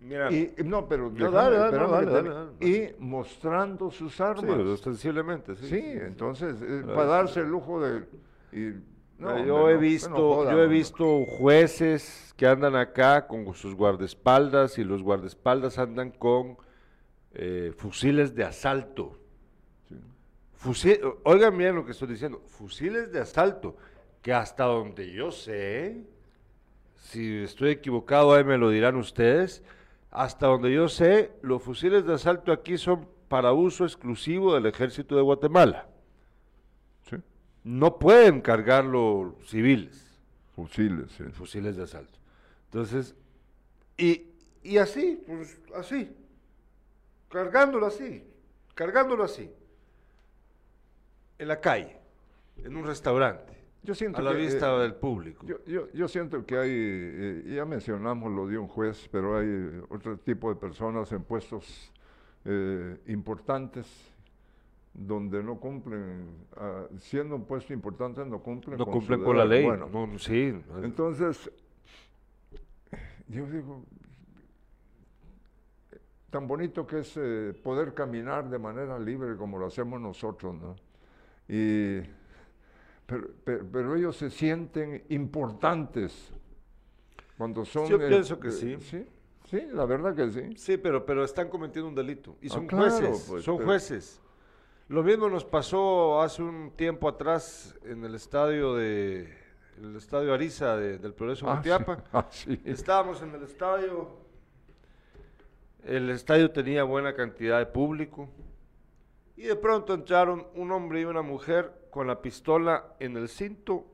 [0.00, 4.58] Mira, Y, no, pero no, y mostrando sus sí, armas.
[4.60, 5.66] ostensiblemente, sí.
[5.68, 5.98] Sí, sí, sí.
[6.00, 8.06] entonces, eh, para darse el lujo de...
[8.52, 8.82] y-
[9.20, 13.26] no, yo hombre, he no, visto, no joda, yo he visto jueces que andan acá
[13.26, 16.56] con sus guardaespaldas y los guardaespaldas andan con
[17.32, 19.18] eh, fusiles de asalto.
[19.88, 19.96] Sí.
[20.62, 23.76] Fusi- oigan bien lo que estoy diciendo, fusiles de asalto,
[24.22, 26.04] que hasta donde yo sé,
[26.96, 29.62] si estoy equivocado ahí me lo dirán ustedes,
[30.10, 35.14] hasta donde yo sé, los fusiles de asalto aquí son para uso exclusivo del ejército
[35.14, 35.86] de Guatemala.
[37.64, 40.10] No pueden cargarlo civiles
[40.54, 41.24] fusiles, sí.
[41.32, 42.18] fusiles de asalto.
[42.66, 43.14] Entonces,
[43.96, 44.26] y,
[44.62, 46.14] y así, pues así,
[47.28, 48.24] cargándolo así,
[48.74, 49.50] cargándolo así,
[51.38, 51.96] en la calle,
[52.58, 55.46] en un restaurante, Yo siento a la que, vista eh, del público.
[55.46, 59.82] Yo, yo, yo siento que hay, eh, ya mencionamos lo de un juez, pero hay
[59.88, 61.90] otro tipo de personas en puestos
[62.44, 63.86] eh, importantes
[64.92, 66.26] donde no cumplen,
[66.56, 69.64] ah, siendo un puesto importante, no cumplen no con cumplen con la ley.
[69.64, 71.50] Bueno, no, sí, entonces,
[73.28, 73.84] yo digo,
[76.30, 80.76] tan bonito que es eh, poder caminar de manera libre como lo hacemos nosotros, ¿no?
[81.48, 82.00] Y,
[83.06, 86.30] pero, pero- pero ellos se sienten importantes
[87.36, 87.86] cuando son...
[87.88, 88.76] Yo eh, pienso que eh, sí.
[88.80, 89.06] Sí,
[89.48, 90.56] sí, la verdad que sí.
[90.56, 92.36] Sí, pero, pero están cometiendo un delito.
[92.40, 94.20] Y Ah, son claro, jueces, pues, son pero- jueces.
[94.90, 99.32] Lo mismo nos pasó hace un tiempo atrás en el estadio de
[99.80, 101.70] el estadio Ariza de- del Progreso Ah, sí.
[101.70, 102.02] Jutiapa.
[102.12, 102.60] Ah, sí.
[102.64, 104.08] Estábamos en el estadio.
[105.84, 108.28] El estadio tenía buena cantidad de público.
[109.36, 113.86] Y de pronto entraron un hombre y una mujer con la pistola en el cinto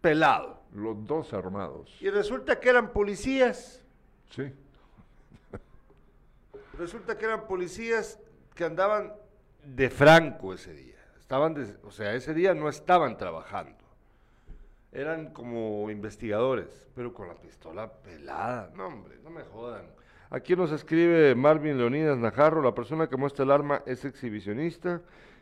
[0.00, 0.62] pelado.
[0.74, 1.96] Los dos armados.
[2.00, 3.86] Y resulta que eran policías.
[4.30, 4.52] Sí.
[6.76, 8.18] Resulta que eran policías
[8.56, 9.14] que andaban
[9.64, 10.94] de franco ese día.
[11.18, 13.84] Estaban de- o sea, ese día no estaban trabajando.
[14.92, 18.70] Eran como investigadores, pero con la pistola pelada.
[18.74, 19.86] No, hombre, no me jodan.
[20.30, 25.00] Aquí nos escribe Marvin Leonidas Najarro, la persona que muestra el arma es exhibicionista,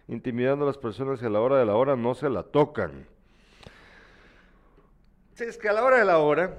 [0.09, 3.07] intimidando a las personas y a la hora de la hora no se la tocan.
[5.35, 6.59] Sí, es que a la hora de la hora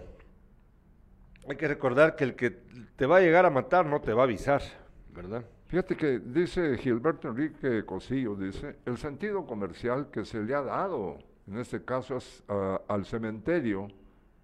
[1.48, 2.52] hay que recordar que el que
[2.96, 4.62] te va a llegar a matar no te va a avisar,
[5.10, 5.44] ¿verdad?
[5.74, 11.18] Fíjate que dice Gilberto Enrique Cosillo, dice, el sentido comercial que se le ha dado,
[11.48, 13.88] en este caso es, ah, al cementerio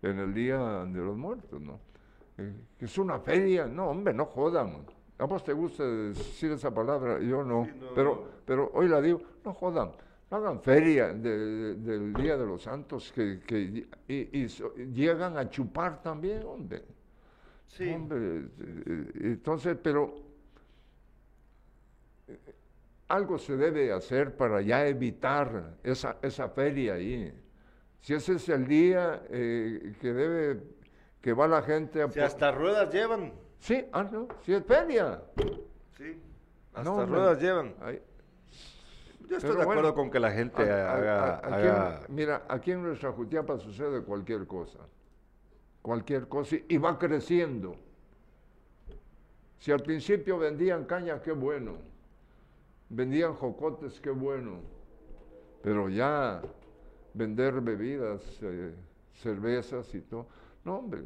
[0.02, 1.80] en el Día de los Muertos, ¿no?
[2.36, 4.78] Eh, que es una feria, no, hombre, no jodan.
[5.20, 8.22] A vos te gusta decir esa palabra, yo no, Sí, no, pero, no.
[8.44, 9.92] pero hoy la digo, no jodan.
[10.32, 14.74] No hagan feria de- de- del Día de los Santos que, que y, y so-
[14.74, 16.82] llegan a chupar también, hombre.
[17.94, 18.48] Hombre, eh,
[18.88, 20.28] eh, entonces, pero
[23.10, 27.34] algo se debe hacer para ya evitar esa, esa feria ahí.
[28.00, 30.64] Si ese es el día eh, que debe,
[31.22, 32.10] que va la gente a...
[32.10, 33.34] Si hasta ruedas llevan.
[33.58, 35.22] Sí, ah, no, si es feria.
[35.98, 36.22] Sí.
[36.74, 37.74] Hasta No, ruedas llevan.
[37.82, 38.02] Ay,
[39.28, 41.24] Yo estoy Pero de acuerdo bueno, con que la gente a- haga...
[41.24, 44.80] a- aquí haga- en- mira, aquí en nuestra Jutiapa sucede cualquier cosa.
[45.82, 47.76] Cualquier cosa y- y va creciendo.
[49.58, 51.89] Si al principio vendían caña, qué bueno.
[52.90, 54.62] Vendían jocotes, qué bueno.
[55.62, 56.42] Pero ya
[57.14, 58.74] vender bebidas, eh,
[59.14, 60.28] cervezas y todo.
[60.64, 61.02] No, hombre.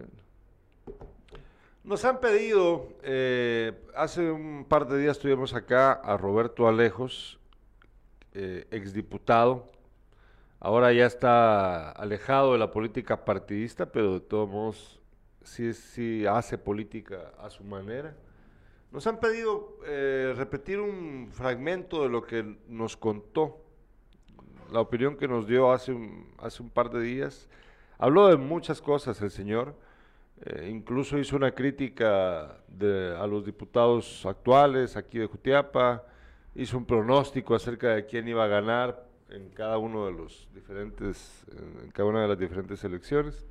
[1.84, 7.40] Nos han pedido, eh, hace un par de días tuvimos acá a Roberto Alejos,
[8.34, 9.70] eh, exdiputado,
[10.62, 15.02] ahora ya está alejado de la política partidista, pero de todos modos
[15.44, 18.16] sí, sí hace política a su manera.
[18.94, 23.58] Nos han pedido eh, repetir un fragmento de lo que nos contó,
[24.72, 27.50] la opinión que nos dio hace un, hace un par de días.
[27.98, 29.74] Habló de muchas cosas el señor,
[30.46, 36.06] eh, incluso hizo una crítica de- a los diputados actuales aquí de Jutiapa,
[36.54, 41.48] hizo un pronóstico acerca de quién iba a ganar en cada uno de los diferentes,
[41.84, 43.44] en cada una de las diferentes elecciones.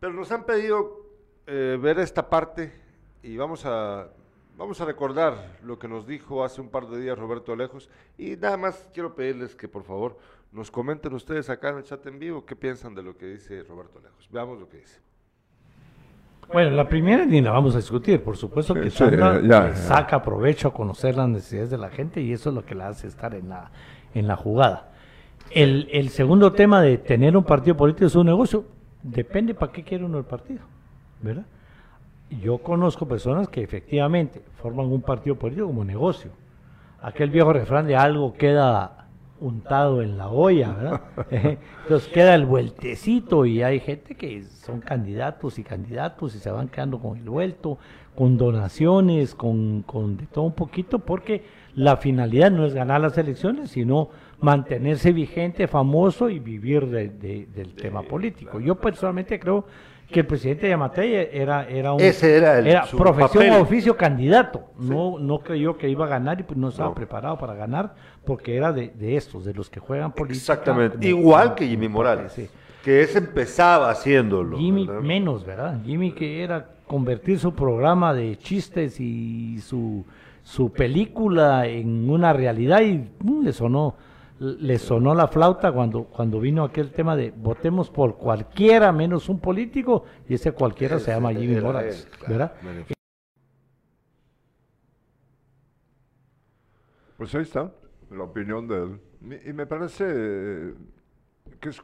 [0.00, 1.06] Pero nos han pedido
[1.46, 2.89] eh, ver esta parte
[3.22, 4.08] y vamos a,
[4.56, 7.88] vamos a recordar lo que nos dijo hace un par de días Roberto Lejos.
[8.18, 10.18] Y nada más quiero pedirles que por favor
[10.52, 13.62] nos comenten ustedes acá en el chat en vivo qué piensan de lo que dice
[13.64, 14.28] Roberto Lejos.
[14.32, 15.00] Veamos lo que dice.
[16.52, 19.74] Bueno, la primera ni la vamos a discutir, por supuesto que Sí, Sandra ya, ya.
[19.76, 22.88] saca provecho a conocer las necesidades de la gente y eso es lo que la
[22.88, 23.70] hace estar en la,
[24.14, 24.90] en la jugada.
[25.52, 28.64] El, el segundo tema de tener un partido político es un negocio,
[29.02, 30.62] depende para qué quiere uno el partido,
[31.22, 31.46] ¿verdad?
[32.42, 36.30] Yo conozco personas que efectivamente forman un partido político como negocio.
[37.02, 39.06] Aquel viejo refrán de algo queda
[39.40, 41.00] untado en la olla, ¿verdad?
[41.82, 46.68] Entonces queda el vueltecito y hay gente que son candidatos y candidatos y se van
[46.68, 47.78] quedando con el vuelto,
[48.14, 51.42] con donaciones, con, con de todo un poquito, porque
[51.74, 57.46] la finalidad no es ganar las elecciones, sino mantenerse vigente, famoso y vivir de- de-
[57.46, 58.60] del tema político.
[58.60, 59.64] Yo personalmente creo
[60.10, 63.52] que el presidente Yamatei era, era un Ese era el- profesión papel.
[63.52, 64.64] o oficio candidato.
[64.78, 66.94] No, no creyó que iba a ganar y pues no estaba No.
[66.94, 67.94] preparado para ganar
[68.24, 70.38] porque era de, de estos, de los que juegan política.
[70.54, 70.96] Exactamente.
[70.98, 72.32] como- Igual como- que Jimmy Morales.
[72.32, 72.48] sí.
[72.84, 74.56] Que ese empezaba haciéndolo.
[74.56, 75.02] Jimmy ¿verdad?
[75.02, 75.78] menos, ¿verdad?
[75.84, 80.04] Jimmy que era convertir su programa de chistes y su,
[80.42, 83.94] su película en una realidad y mm, le sonó
[84.40, 89.38] le sonó la flauta cuando cuando vino aquel tema de votemos por cualquiera menos un
[89.38, 92.32] político y ese cualquiera se llama Jimmy Morales, él, claro.
[92.32, 92.52] ¿verdad?
[97.18, 97.70] Pues ahí está,
[98.10, 99.00] la opinión de él.
[99.46, 100.74] Y me parece eh,
[101.60, 101.82] que es,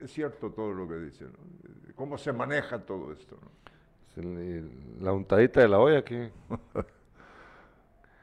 [0.00, 1.94] es cierto todo lo que dice, ¿no?
[1.94, 3.36] Cómo se maneja todo esto,
[5.00, 6.18] la untadita de la olla aquí.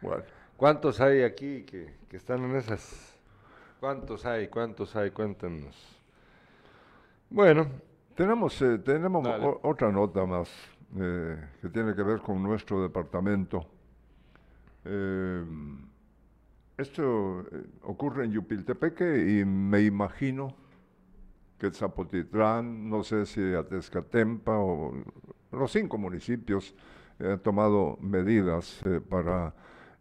[0.01, 0.23] Bueno,
[0.55, 3.14] ¿Cuántos hay aquí que, que están en esas?
[3.85, 4.47] ¿Cuántos hay?
[4.47, 5.11] ¿Cuántos hay?
[5.11, 5.75] Cuéntenos.
[7.29, 7.67] Bueno,
[8.15, 10.49] tenemos, eh, tenemos o- otra nota más
[10.99, 13.63] eh, que tiene que ver con nuestro departamento.
[14.85, 15.45] Eh,
[16.79, 20.55] esto eh, ocurre en Yupiltepeque y me imagino
[21.59, 24.95] que Zapotitlán, no sé si Atezcatempa o
[25.51, 26.73] los cinco municipios
[27.19, 29.53] han tomado medidas para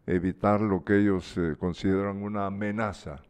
[0.07, 3.21] evitar lo que ellos consideran una amenaza.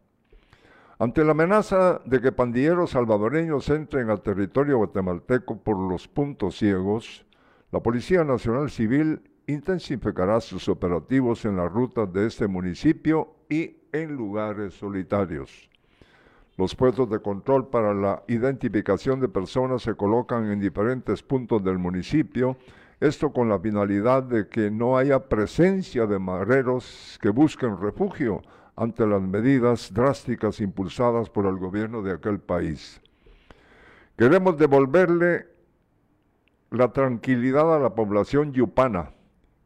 [0.97, 7.25] Ante la amenaza de que pandilleros salvadoreños entren al territorio guatemalteco por los puntos ciegos,
[7.73, 14.15] la Policía Nacional Civil intensificará sus operativos en las rutas de este municipio y en
[14.15, 15.69] lugares solitarios.
[16.55, 21.77] Los puestos de control para la identificación de personas se colocan en diferentes puntos del
[21.77, 22.55] municipio,
[23.01, 28.41] esto con la finalidad de que no haya presencia de mareros que busquen refugio
[28.75, 33.01] ante las medidas drásticas impulsadas por el gobierno de aquel país.
[34.17, 35.47] Queremos devolverle
[36.71, 39.11] la tranquilidad a la población yupana,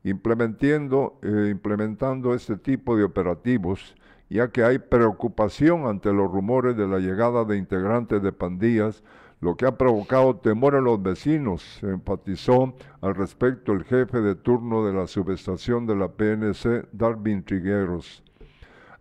[0.04, 3.96] implementando, eh, implementando este tipo de operativos,
[4.30, 9.04] ya que hay preocupación ante los rumores de la llegada de integrantes de pandillas,
[9.42, 14.86] lo que ha provocado temor a los vecinos, enfatizó al respecto el jefe de turno
[14.86, 18.24] de la subestación de la PNC, Darwin Trigueros.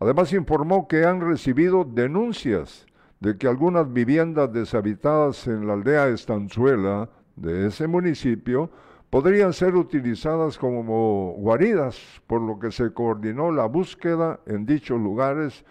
[0.01, 2.87] Además informó que han recibido denuncias
[3.21, 8.71] de que algunas viviendas deshabitadas en la aldea Estanzuela de ese municipio
[9.11, 15.65] podrían ser utilizadas como guaridas, por lo que se coordinó la búsqueda en dichos lugares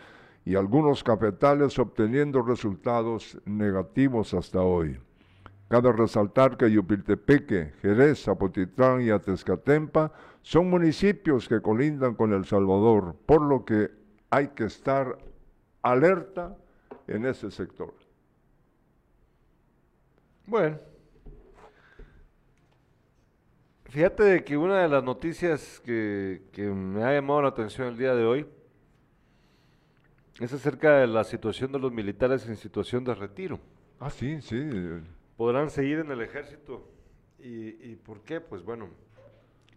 [0.44, 5.00] y algunos cafetales obteniendo resultados negativos hasta hoy.
[5.68, 13.16] Cabe resaltar que Yupiltepeque, Jerez, Zapotitlán y Atezcatempa son municipios que colindan con El Salvador,
[13.26, 13.97] por lo que
[14.30, 15.18] hay que estar
[15.82, 16.56] alerta
[17.08, 17.94] en ese sector.
[20.46, 20.80] Bueno.
[23.86, 27.98] Fíjate de que una de las noticias que, que me ha llamado la atención el
[27.98, 28.46] día de hoy
[30.42, 33.60] es acerca de la situación de los militares en situación de retiro.
[34.00, 34.70] Ah, sí, sí.
[35.38, 36.86] Podrán seguir en el ejército.
[37.40, 38.42] ¿Y, y por qué?
[38.42, 38.90] Pues bueno,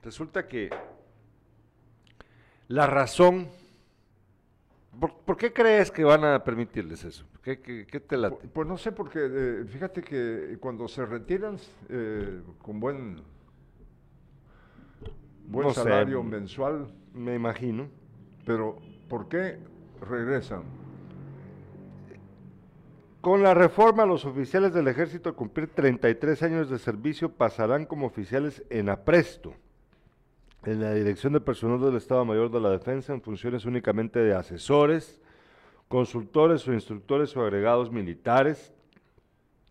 [0.03, 0.70] resulta que
[2.66, 3.49] la razón...
[4.99, 7.24] ¿Por, por qué crees que van a permitirles eso?
[7.43, 8.36] ¿Qué, qué- qué te late?
[8.49, 11.57] Pu- Pues no sé, porque eh, fíjate que cuando se retiran
[11.88, 13.22] eh, con buen,
[15.47, 15.80] buen No sé.
[15.82, 17.88] salario mensual, Me imagino.
[18.45, 18.78] pero
[19.09, 19.59] ¿por qué
[20.09, 20.64] regresan?
[23.20, 28.07] Con la reforma, los oficiales del ejército al cumplir 33 años de servicio pasarán como
[28.07, 29.55] oficiales en apresto
[30.65, 34.35] en la Dirección de Personal del Estado Mayor de la Defensa en funciones únicamente de
[34.35, 35.21] asesores
[35.91, 38.73] consultores o instructores o agregados militares,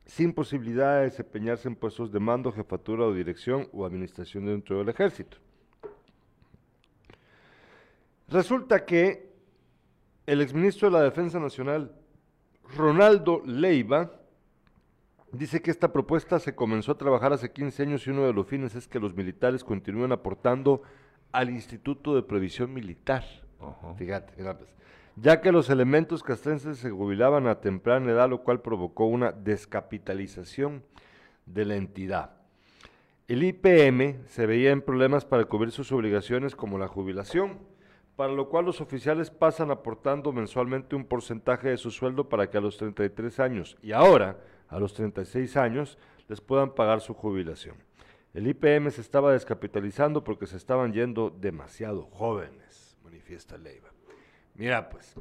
[0.06, 4.90] sin posibilidad de desempeñarse en puestos de mando, jefatura o dirección o administración dentro del
[4.90, 5.38] ejército.
[8.28, 9.32] Resulta que
[10.26, 11.96] el exministro de la Defensa Nacional,
[12.76, 14.19] Ronaldo Leiva,
[15.32, 18.48] dice que esta propuesta se comenzó a trabajar hace 15 años y uno de los
[18.48, 20.82] fines es que los militares continúen aportando
[21.32, 23.24] al Instituto de Previsión Militar.
[23.98, 24.66] Fíjate, fíjate,
[25.16, 30.84] ya que los elementos castrenses se jubilaban a temprana edad, lo cual provocó una descapitalización
[31.46, 32.32] de la entidad.
[33.28, 37.60] El IPM se veía en problemas para cubrir sus obligaciones como la jubilación,
[38.16, 42.58] para lo cual los oficiales pasan aportando mensualmente un porcentaje de su sueldo para que
[42.58, 45.98] a los 33 años y ahora a los 36 años
[46.28, 47.76] les puedan pagar su jubilación.
[48.34, 53.90] El IPM se estaba descapitalizando porque se estaban yendo demasiado jóvenes, manifiesta Leiva.
[54.54, 55.16] Mira, pues,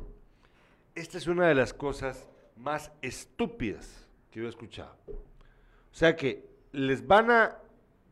[0.94, 4.94] esta es una de las cosas más estúpidas que yo he escuchado.
[5.08, 7.58] O sea que les van a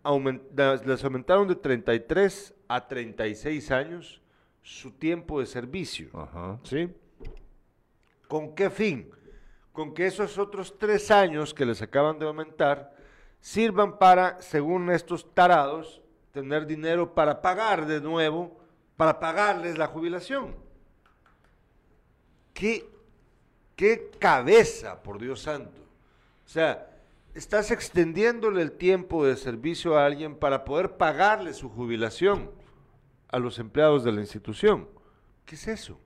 [0.02, 4.22] aumentar, les aumentaron de 33 a 36 años
[4.62, 6.08] su tiempo de servicio.
[6.62, 6.88] ¿Sí?
[8.28, 9.10] ¿Con qué fin?
[9.76, 12.96] Con que esos otros tres años que les acaban de aumentar
[13.40, 16.00] sirvan para, según estos tarados,
[16.32, 18.58] tener dinero para pagar de nuevo,
[18.96, 20.56] para pagarles la jubilación.
[22.54, 22.88] ¿Qué,
[23.76, 25.78] qué cabeza, por Dios santo?
[26.46, 26.88] O sea,
[27.34, 32.50] estás extendiéndole el tiempo de servicio a alguien para poder pagarle su jubilación
[33.28, 34.88] a los empleados de la institución.
[35.44, 36.00] ¿Qué es eso?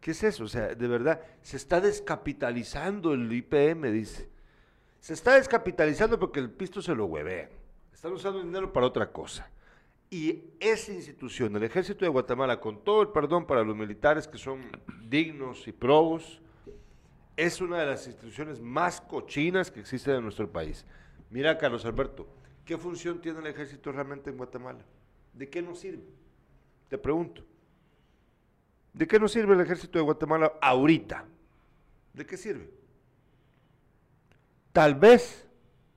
[0.00, 0.44] ¿Qué es eso?
[0.44, 4.28] O sea, de verdad, se está descapitalizando el IPM, dice.
[4.98, 7.50] Se está descapitalizando porque el pisto se lo huevean.
[7.92, 9.50] Están usando dinero para otra cosa.
[10.10, 14.38] Y esa institución, el Ejército de Guatemala, con todo el perdón para los militares que
[14.38, 14.60] son
[15.08, 16.40] dignos y probos,
[17.36, 20.84] es una de las instituciones más cochinas que existen en nuestro país.
[21.30, 22.26] Mira, Carlos Alberto,
[22.64, 24.84] ¿qué función tiene el ejército realmente en Guatemala?
[25.32, 26.04] ¿De qué nos sirve?
[26.88, 27.44] Te pregunto.
[28.92, 31.24] ¿De qué nos sirve el ejército de Guatemala ahorita?
[32.12, 32.70] ¿De qué sirve?
[34.72, 35.46] Tal vez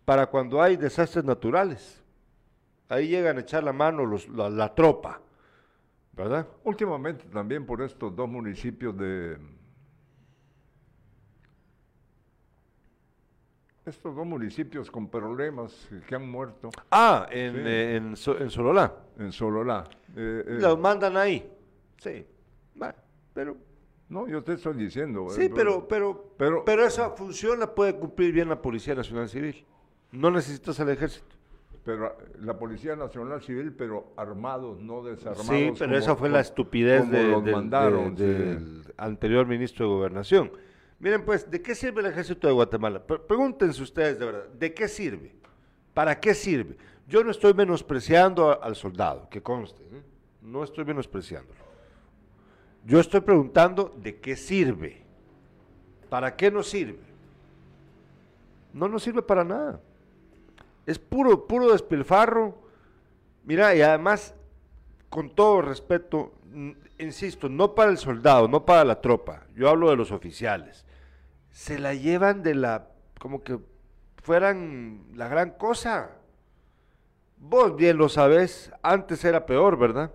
[0.05, 2.01] para cuando hay desastres naturales.
[2.89, 5.21] Ahí llegan a echar la mano los, la, la tropa,
[6.11, 6.47] ¿verdad?
[6.63, 9.37] Últimamente también por estos dos municipios de...
[13.85, 17.59] Estos dos municipios con problemas que han muerto Ah, en, Sí.
[17.65, 18.93] eh, en, So- en Sololá.
[19.19, 19.83] en Sololá.
[20.15, 21.49] Eh, eh, Los mandan ahí.
[21.97, 22.25] Sí.
[22.81, 22.95] Va,
[23.33, 23.57] pero
[24.09, 25.27] no, yo te estoy diciendo.
[25.29, 29.29] Sí, eh, pero, pero, pero- pero, esa función la puede cumplir bien la Policía Nacional
[29.29, 29.65] Civil.
[30.11, 31.25] No necesitas al ejército.
[31.83, 35.47] Pero eh, la Policía Nacional Civil, pero armados, no desarmados.
[35.47, 38.33] Sí, pero como- esa fue la estupidez de- los del- mandaron, de- sí.
[38.43, 40.51] del anterior ministro de Gobernación.
[40.99, 43.05] Miren, pues, ¿de qué sirve el ejército de Guatemala?
[43.05, 45.35] Pre- Pregúntense ustedes de verdad, ¿de qué sirve?
[45.93, 46.77] ¿Para qué sirve?
[47.07, 50.01] Yo no estoy menospreciando a- al soldado, que conste, ¿eh?
[50.41, 51.59] no estoy menospreciándolo.
[52.85, 55.03] Yo estoy preguntando de qué sirve.
[56.09, 56.99] ¿Para qué nos sirve?
[58.73, 59.79] No nos sirve para nada.
[60.85, 62.57] Es puro, puro despilfarro.
[63.45, 64.35] Mira, y además,
[65.09, 66.33] con todo respeto,
[66.99, 70.85] insisto, no para el soldado, no para la tropa, yo hablo de los oficiales.
[71.51, 72.87] Se la llevan de la,
[73.19, 73.59] como que
[74.21, 76.11] fueran la gran cosa.
[77.37, 80.11] Vos bien lo sabés, antes era peor, ¿verdad?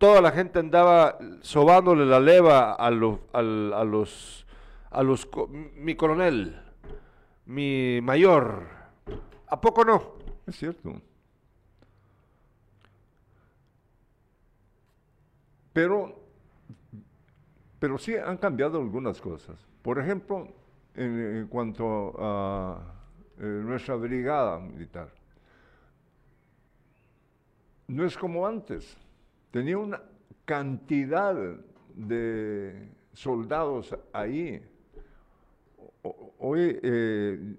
[0.00, 4.46] Toda la gente andaba sobándole la leva a al- a los,
[4.90, 5.28] a los,
[5.76, 6.58] mi coronel,
[7.44, 8.66] mi mayor.
[9.46, 10.14] ¿A poco no?
[10.46, 10.94] Es cierto.
[15.74, 16.14] Pero,
[17.78, 19.58] pero sí han cambiado algunas cosas.
[19.82, 20.48] Por ejemplo,
[20.94, 22.78] en, en cuanto a
[23.38, 25.10] eh, nuestra brigada militar.
[27.86, 28.96] No es como antes.
[29.50, 30.00] Tenía una
[30.44, 31.34] cantidad
[31.94, 34.62] de soldados ahí.
[36.38, 37.56] Hoy eh,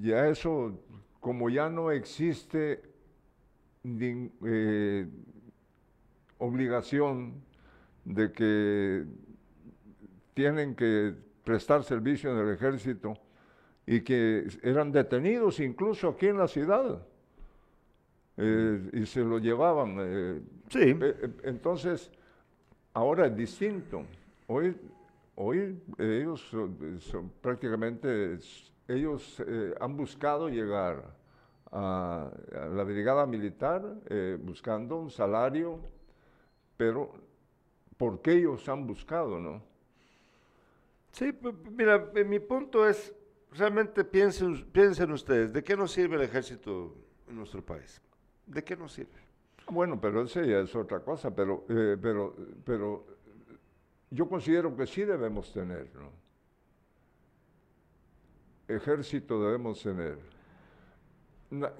[0.00, 0.78] ya eso,
[1.20, 2.82] como ya no existe
[3.84, 5.08] eh,
[6.38, 7.42] obligación
[8.04, 9.04] de que
[10.34, 11.14] tienen que
[11.44, 13.14] prestar servicio en el ejército
[13.86, 17.06] y que eran detenidos incluso aquí en la ciudad
[18.36, 20.50] eh, y se lo llevaban.
[20.70, 20.78] Sí.
[20.80, 22.10] eh, eh, Entonces,
[22.94, 24.04] ahora es distinto.
[24.48, 24.76] Hoy,
[25.36, 28.38] hoy eh, ellos son, son prácticamente,
[28.88, 31.16] ellos eh, han buscado llegar
[31.72, 35.80] a, a la brigada militar eh, buscando un salario,
[36.76, 37.12] pero
[37.98, 39.62] ¿por qué ellos han buscado, no?
[41.12, 41.32] Sí,
[41.72, 43.12] mira, mi punto es,
[43.52, 46.94] realmente piensen, piensen ustedes, ¿de qué nos sirve el ejército
[47.28, 48.00] en nuestro país?
[48.46, 49.29] ¿De qué nos sirve?
[49.70, 53.06] Bueno, pero eso ya es otra cosa, pero, eh, pero, pero
[54.10, 56.10] yo considero que sí debemos tener, ¿no?
[58.68, 60.18] Ejército debemos tener.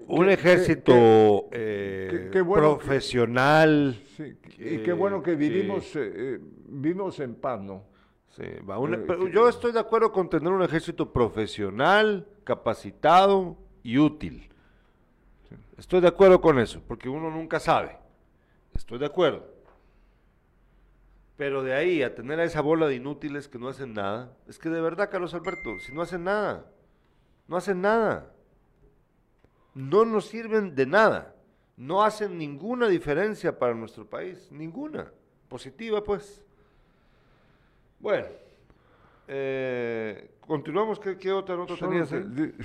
[0.08, 4.02] Un que- ejército que- eh, bueno profesional.
[4.16, 7.84] sí, y qué bueno que vivimos, eh, eh, vivimos en paz, ¿no?
[8.30, 13.98] Sí, va, un- pero yo estoy de acuerdo con tener un ejército profesional, capacitado y
[13.98, 14.48] útil.
[15.80, 17.96] Estoy de acuerdo con eso, porque uno nunca sabe.
[18.74, 19.50] Estoy de acuerdo.
[21.38, 24.58] Pero de ahí a tener a esa bola de inútiles que no hacen nada, es
[24.58, 26.70] que de verdad, Carlos Alberto, si no hacen nada,
[27.48, 28.30] no hacen nada.
[29.74, 31.34] No nos sirven de nada.
[31.78, 35.10] No hacen ninguna diferencia para nuestro país, ninguna.
[35.48, 36.44] Positiva, pues.
[38.00, 38.26] Bueno,
[39.28, 41.00] eh, continuamos.
[41.00, 42.10] ¿Qué, qué otra nota tenías?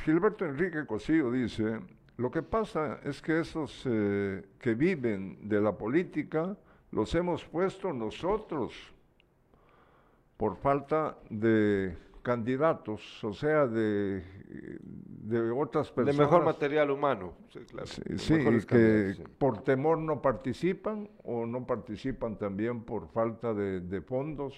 [0.03, 1.79] Gilberto Enrique Cosío dice,
[2.17, 6.57] lo que pasa es que esos eh, que viven de la política
[6.91, 8.73] los hemos puesto nosotros
[10.37, 14.23] por falta de candidatos, o sea, de,
[14.83, 16.17] de otras De personas.
[16.19, 17.33] mejor material humano.
[17.49, 17.87] Sí, claro.
[17.87, 19.23] Sí, de que sí.
[19.37, 24.55] por temor no participan o no participan también por falta de, de fondos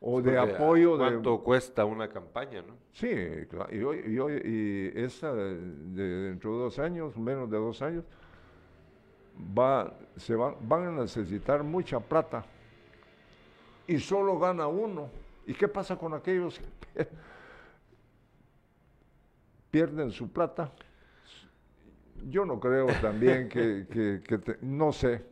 [0.00, 2.74] o de apoyo de, ¿Cuánto cuesta una campaña, no?
[2.92, 3.08] Sí,
[3.48, 3.74] claro.
[3.74, 4.42] Y, hoy, y, hoy-
[4.94, 8.04] y esta de, de dentro de dos años, menos de dos años,
[9.58, 12.44] va, se van, van a necesitar mucha plata.
[13.86, 15.08] Y solo gana uno.
[15.46, 16.58] ¿Y qué pasa con aquellos
[16.94, 17.08] que
[19.70, 20.72] pierden su plata?
[22.28, 25.24] Yo no creo también que, que- que te- no sé,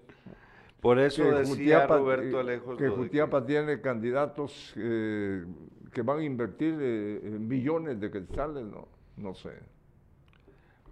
[0.84, 2.76] Por eso que decía Jutiapa, Roberto eh, Alejos.
[2.76, 5.42] que Jutiapa tiene candidatos eh,
[5.90, 9.52] que van a invertir eh, en millones de quetzales, no, no sé.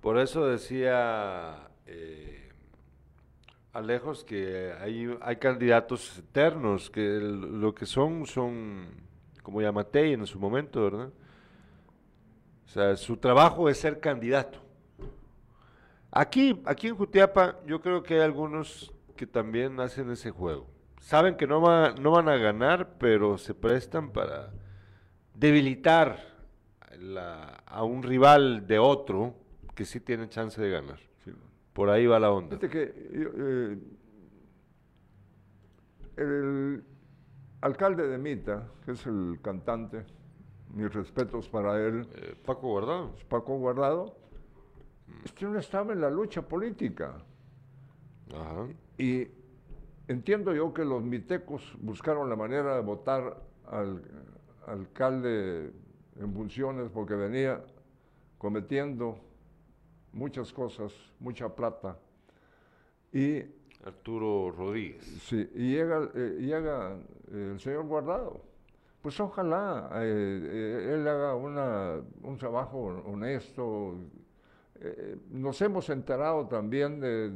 [0.01, 2.49] Por eso decía eh,
[3.75, 8.87] Alejos que hay, hay candidatos eternos, que el- lo que son, son
[9.43, 11.11] como Yamatei en su momento, ¿verdad?
[12.65, 14.59] O sea, su trabajo es ser candidato.
[16.11, 18.91] Aquí, aquí en Jutiapa, yo creo que hay algunos
[19.23, 20.67] que también hacen ese juego.
[20.99, 24.51] Saben que no, va- no van a ganar, pero se prestan para
[25.33, 26.19] debilitar
[26.99, 29.37] la- a un rival de otro
[29.77, 30.99] que sí tiene chance de ganar.
[31.73, 32.59] Por ahí va la onda.
[32.59, 33.79] Que eh,
[36.17, 36.85] el
[37.61, 40.05] alcalde de Mita, que es el cantante,
[40.75, 43.15] mis respetos para él, Eh, Paco Guardado.
[43.29, 44.17] Paco Guardado,
[45.25, 47.15] este no estaba en la lucha política.
[48.35, 48.67] Ajá.
[49.03, 49.27] Y
[50.07, 53.37] entiendo yo que los mitecos buscaron la manera de votar
[53.67, 54.01] al
[54.65, 55.73] alcalde
[56.21, 57.65] en funciones porque venía
[58.39, 59.19] cometiendo
[60.13, 61.99] muchas cosas, mucha plata.
[63.13, 63.41] Y,
[63.85, 65.03] Arturo Rodríguez.
[65.25, 66.97] sí, y llega, eh, llega
[67.33, 68.41] eh, el señor Guardado.
[69.03, 73.97] Pues ojalá eh, eh, él haga una, un trabajo honesto.
[74.85, 77.31] Eh, nos hemos enterado también de,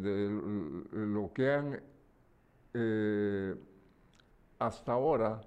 [0.92, 1.80] lo que han
[2.74, 3.54] eh,
[4.58, 5.40] hasta ahora,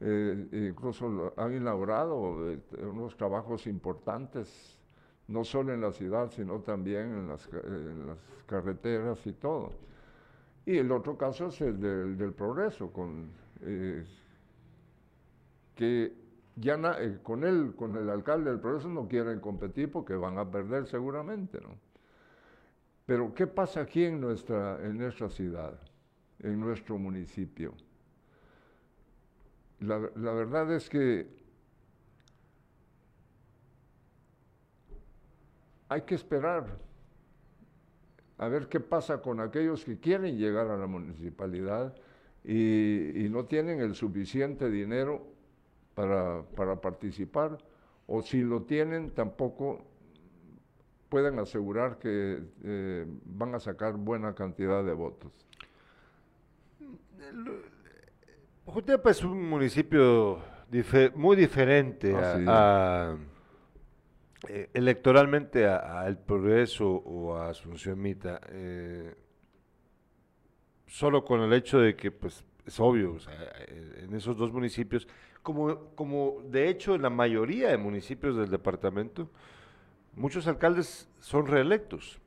[0.00, 4.78] eh, incluso han inaugurado unos trabajos importantes,
[5.26, 7.46] no solo en la ciudad, sino también en las,
[8.46, 9.72] carreteras y todo.
[10.64, 13.28] Y el otro caso es el del, del progreso, con,
[15.74, 16.27] que
[16.60, 20.50] ya eh, con él, con el alcalde del progreso no quieren competir porque van a
[20.50, 21.78] perder seguramente, ¿no?
[23.06, 25.78] Pero ¿qué pasa aquí en nuestra, en nuestra ciudad,
[26.40, 27.74] en nuestro municipio?
[29.80, 31.26] La, la verdad es que
[35.88, 36.66] hay que esperar
[38.36, 41.94] a ver qué pasa con aquellos que quieren llegar a la municipalidad
[42.44, 45.37] y, y no tienen el suficiente dinero
[46.02, 47.58] para, para participar,
[48.06, 49.84] o si lo tienen tampoco
[51.08, 55.32] pueden asegurar que eh, van a sacar buena cantidad de votos.
[58.66, 60.38] Jutiapa es un municipio
[60.70, 62.44] dife- muy diferente a- sí.
[62.46, 63.16] a,
[64.48, 68.40] eh, electoralmente a, a El Progreso o a Asunción Mita.
[68.50, 69.14] eh,
[70.86, 73.34] solo con el hecho de que, pues, es obvio, o sea,
[73.68, 75.08] en esos dos municipios,
[75.42, 79.30] como, como de hecho en la mayoría de municipios del departamento,
[80.14, 82.20] muchos alcaldes son reelectos.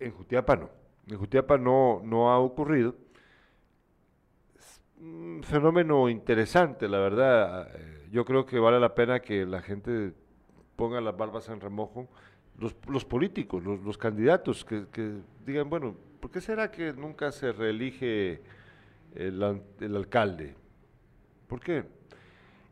[0.00, 0.70] En Jutiapa no.
[1.08, 2.94] En Jutiapa no, no ha ocurrido
[5.00, 7.68] un fenómeno interesante, la verdad.
[7.74, 10.12] Eh, Yo creo que vale la pena que la gente
[10.76, 12.08] ponga las barbas en remojo,
[12.58, 14.86] los, los políticos, los, los candidatos, que,
[15.44, 18.40] digan, bueno, ¿por qué será que nunca se reelige
[19.14, 20.54] el, el alcalde?
[21.48, 21.84] ¿Por qué?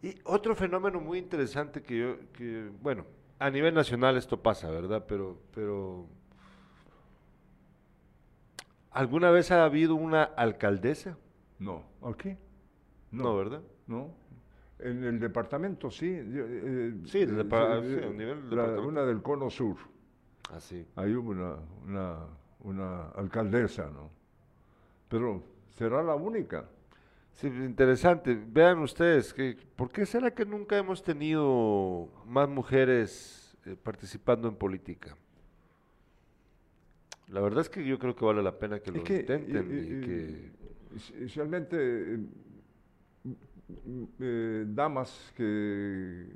[0.03, 3.05] Y otro fenómeno muy interesante que yo, que, bueno,
[3.39, 5.05] a nivel nacional esto pasa, ¿verdad?
[5.07, 6.07] Pero, pero,
[8.91, 11.17] ¿alguna vez ha habido una alcaldesa?
[11.59, 12.37] No, ¿aquí?
[13.11, 13.63] No, ¿verdad?
[13.87, 14.11] No.
[14.79, 16.11] En el departamento sí.
[16.33, 18.89] yo, eh, Sí, el eh, depa- eh, sí, a nivel del la- departamento.
[18.89, 19.77] una del cono sur.
[20.53, 20.85] Así.
[20.97, 22.19] Ahí hubo una, una,
[22.61, 24.11] una alcaldesa, ¿no?
[25.09, 26.65] Pero será la única.
[27.35, 28.39] Sí, interesante.
[28.47, 34.55] Vean ustedes, que, ¿por qué será que nunca hemos tenido más mujeres eh, participando en
[34.55, 35.17] política?
[37.29, 39.75] La verdad es que yo creo que vale la pena que lo que, intenten eh,
[39.75, 40.97] y eh, que...
[40.97, 42.15] es- Especialmente eh,
[43.25, 43.37] m-
[43.87, 46.27] m- eh, damas que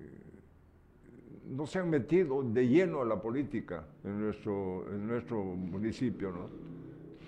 [1.50, 6.48] no se han metido de lleno a la política en nuestro, en nuestro municipio, ¿no?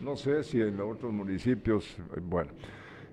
[0.03, 2.51] No sé si en otros municipios, bueno.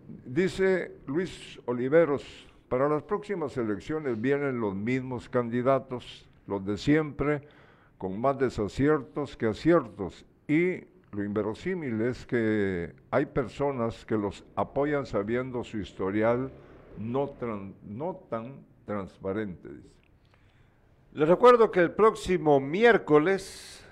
[0.07, 2.23] Dice Luis Oliveros,
[2.69, 7.41] para las próximas elecciones vienen los mismos candidatos, los de siempre,
[7.97, 10.25] con más desaciertos que aciertos.
[10.47, 10.81] Y
[11.11, 16.51] lo inverosímil es que hay personas que los apoyan sabiendo su historial
[16.97, 17.33] no,
[17.83, 19.69] no tan transparente.
[21.13, 23.85] Les recuerdo que el próximo miércoles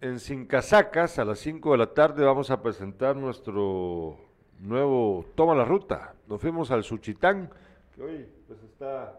[0.00, 4.29] en Sin Casacas a las 5 de la tarde vamos a presentar nuestro
[4.60, 6.14] nuevo Toma la Ruta.
[6.28, 7.50] Nos fuimos al Suchitán,
[7.94, 9.18] que hoy pues está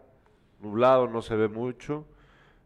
[0.60, 2.04] nublado, no se ve mucho.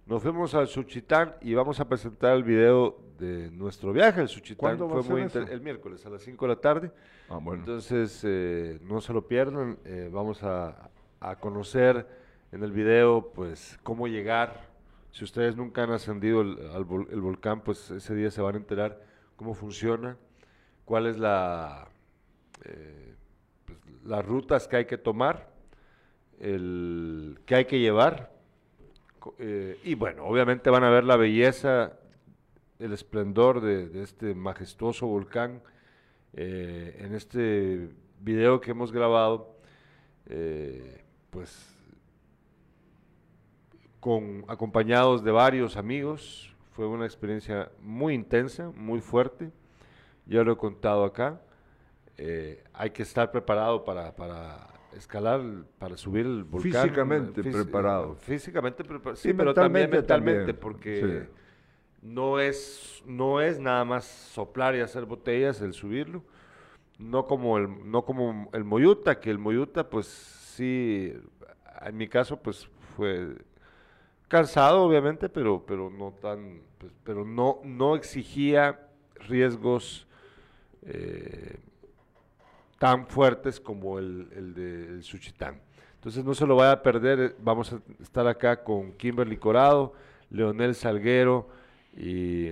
[0.06, 4.58] Nos fuimos al Suchitán y vamos a presentar el video de nuestro viaje al Suchitán.
[4.58, 6.92] ¿Cuándo va Fue muy inter- el miércoles a las 5 de la tarde.
[7.28, 7.60] Ah, bueno.
[7.60, 9.78] Entonces, eh, no se lo pierdan.
[9.84, 12.06] eh, vamos a, a conocer
[12.52, 14.68] en el video, pues, cómo llegar.
[15.10, 18.54] Si ustedes nunca han ascendido el, al vol- el volcán, pues ese día se van
[18.54, 19.02] a enterar
[19.34, 20.16] cómo funciona,
[20.84, 21.88] cuál es la,
[22.66, 23.14] eh,
[23.64, 25.48] pues, las rutas que hay que tomar,
[26.38, 28.32] que hay que llevar.
[29.38, 31.92] eh, y bueno, obviamente van a ver la belleza,
[32.78, 35.62] el esplendor de, este majestuoso volcán
[36.34, 37.88] eh, en este
[38.20, 39.56] video que hemos grabado,
[41.30, 41.72] pues
[44.46, 49.50] acompañados de varios amigos, fue una experiencia muy intensa, muy fuerte,
[50.26, 51.40] ya lo he contado acá,
[52.18, 55.42] eh, hay que estar preparado para, para escalar,
[55.78, 56.82] para subir el volcán.
[56.84, 58.14] Físicamente fís- preparado.
[58.16, 61.30] Físicamente preparado, sí, Y pero también mentalmente mentalmente, también, porque sí.
[62.02, 66.22] no es, no es nada más soplar y hacer botellas el subirlo.
[66.98, 71.12] No como el, no como el Moyuta, que el Moyuta, pues sí,
[71.82, 73.36] en mi caso, pues fue
[74.28, 78.88] cansado, obviamente, pero, pero no tan, pues, pero no, no exigía
[79.28, 80.06] riesgos
[80.82, 81.58] eh,
[82.78, 85.60] tan fuertes como el, el de Suchitán.
[85.94, 89.94] Entonces no se lo vaya a perder, eh, vamos a estar acá con Kimberly Corado,
[90.30, 91.48] Leonel Salguero
[91.96, 92.50] y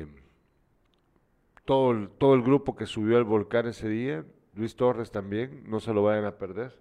[1.65, 5.81] todo el, todo el grupo que subió al volcán ese día, Luis Torres también, no
[5.81, 6.79] se lo vayan a perder.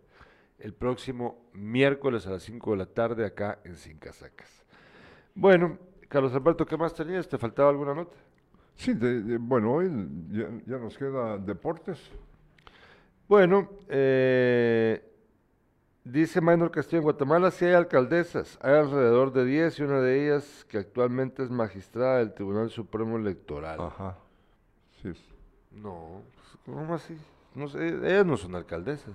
[0.60, 4.64] El próximo miércoles a las 5 de la tarde acá en Sin Casacas.
[5.36, 5.78] Bueno,
[6.08, 7.28] Carlos Alberto, ¿qué más tenías?
[7.28, 8.16] ¿Te faltaba alguna nota?
[8.76, 9.89] Sí, de- bueno, hoy
[10.32, 12.00] ya, ya nos queda deportes.
[13.28, 15.01] Bueno, eh,
[16.03, 20.26] dice Maynor Castillo, en Guatemala sí hay alcaldesas, hay alrededor de 10 y una de
[20.26, 23.80] ellas que actualmente es magistrada del Tribunal Supremo Electoral.
[23.80, 24.17] Ajá.
[25.01, 25.13] Sí.
[25.71, 26.21] No,
[26.65, 27.17] ¿cómo así?
[27.55, 29.13] No sé, ellas no son alcaldesas.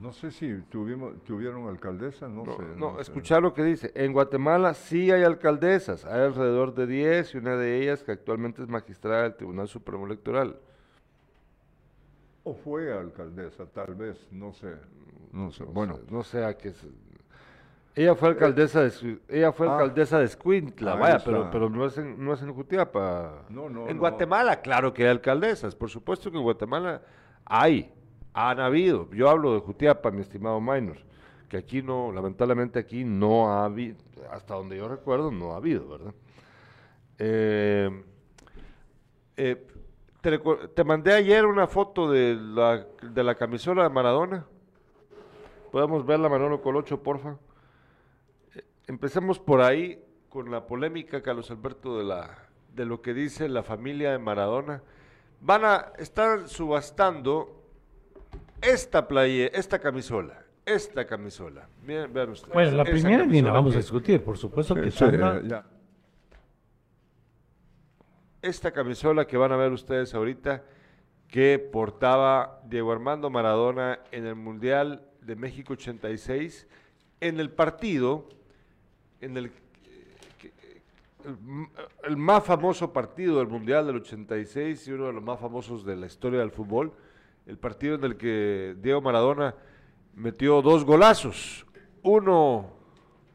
[0.00, 2.62] No sé si tuvimos, tuvieron alcaldesa, no, No, sé.
[2.76, 3.92] no, escuchar lo que dice.
[3.94, 8.62] En Guatemala sí hay alcaldesas, hay alrededor de 10 y una de ellas que actualmente
[8.62, 10.58] es magistrada del Tribunal Supremo Electoral.
[12.44, 14.74] O fue alcaldesa, tal vez, no sé.
[15.32, 15.64] No sé.
[15.64, 16.88] No Bueno, sé, no sé a qué se-
[17.96, 19.72] Ella fue alcaldesa de ella fue ah.
[19.72, 21.30] alcaldesa de Escuintla, vaya, está.
[21.30, 23.44] pero, pero no es en, no es en Jutiapa.
[23.48, 24.00] No, no, En no.
[24.00, 27.02] Guatemala, claro que hay alcaldesas, por supuesto que en Guatemala
[27.44, 27.92] hay,
[28.32, 29.08] han habido.
[29.12, 30.98] Yo hablo de Jutiapa, mi estimado Minor,
[31.48, 33.96] que aquí no, lamentablemente aquí no ha habido,
[34.30, 36.14] hasta donde yo recuerdo, no ha habido, ¿verdad?
[37.18, 38.02] Eh,
[39.36, 39.66] eh,
[40.30, 44.46] te, mandé ayer una foto de la, de la camisola de Maradona.
[45.70, 47.36] Podemos verla, Manolo Colocho, porfa.
[48.54, 52.38] Eh, Empecemos por ahí con la polémica, Carlos Alberto, de, la,
[52.74, 54.82] de lo que dice la familia de Maradona.
[55.40, 57.62] Van a estar subastando
[58.62, 61.68] esta playa, esta camisola, esta camisola.
[61.84, 62.54] Miren, vean ustedes.
[62.54, 65.04] Bueno, la primera ni la vamos a que- discutir, por supuesto que Sí,
[65.46, 65.64] ya.
[68.44, 70.62] Esta camisola que van a ver ustedes ahorita,
[71.28, 76.66] que portaba Diego Armando Maradona en el Mundial de México 86,
[77.20, 78.28] en el partido,
[79.22, 79.50] en el,
[80.38, 80.52] que-
[81.24, 81.68] el, m-
[82.04, 85.96] el más famoso partido del Mundial del 86 y uno de los más famosos de
[85.96, 86.92] la historia del fútbol,
[87.46, 89.54] el partido en el que Diego Maradona
[90.14, 91.64] metió dos golazos,
[92.02, 92.70] uno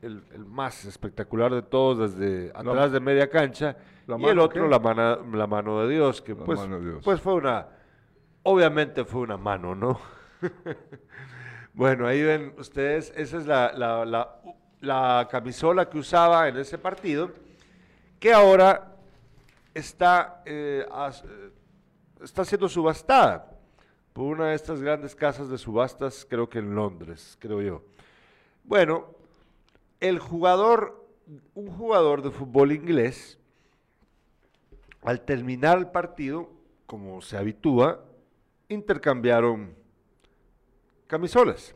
[0.02, 3.76] el, el más espectacular de todos desde atrás de media cancha
[4.08, 4.70] ¿la y el otro qué?
[4.70, 4.80] la,
[5.48, 7.02] mano de Dios, que pues, mano de Dios.
[7.04, 7.68] pues fue una,
[8.44, 10.00] obviamente fue una mano, ¿no?
[11.74, 14.36] bueno, ahí ven ustedes, esa es la, la, la-
[14.82, 17.32] la camisola que usaba en ese partido,
[18.18, 18.96] que ahora
[19.74, 21.52] está, eh, as- eh,
[22.24, 23.52] está siendo subastada
[24.14, 27.84] por una de estas grandes casas de subastas, creo que en Londres, creo yo.
[28.64, 29.08] Bueno,
[30.00, 31.06] el jugador,
[31.54, 33.40] un jugador de fútbol inglés,
[35.02, 36.50] al terminar el partido,
[36.86, 38.04] como se habitúa,
[38.68, 39.76] intercambiaron
[41.08, 41.76] camisolas.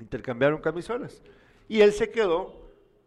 [0.00, 1.22] Intercambiaron camisolas.
[1.68, 2.54] Y él se quedó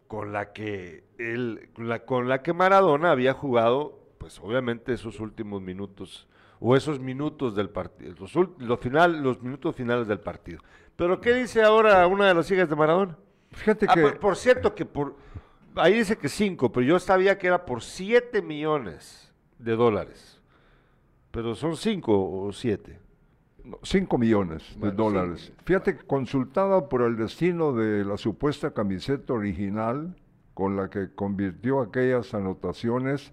[0.08, 1.70] con la que él,
[2.06, 6.28] con la, que Maradona había jugado, pues obviamente esos últimos minutos,
[6.62, 8.14] o esos minutos del partido,
[8.60, 10.62] los, final, los minutos finales del partido.
[10.96, 13.18] Pero ¿qué dice ahora una de las hijas de Maradona?
[13.52, 15.16] Fíjate Ah, que por, por cierto que por
[15.76, 20.40] ahí dice que 5, pero yo sabía que era por 7 millones de dólares.
[21.32, 23.00] Pero son 5 o 7.
[23.84, 25.44] 5 millones de Bueno, dólares.
[25.48, 25.62] cinco.
[25.66, 30.16] Fíjate que consultada por el destino de la supuesta camiseta original
[30.54, 33.32] con la que convirtió aquellas anotaciones,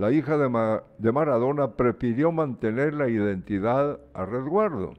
[0.00, 4.94] la hija de, Ma- de Maradona prefirió mantener la identidad a resguardo.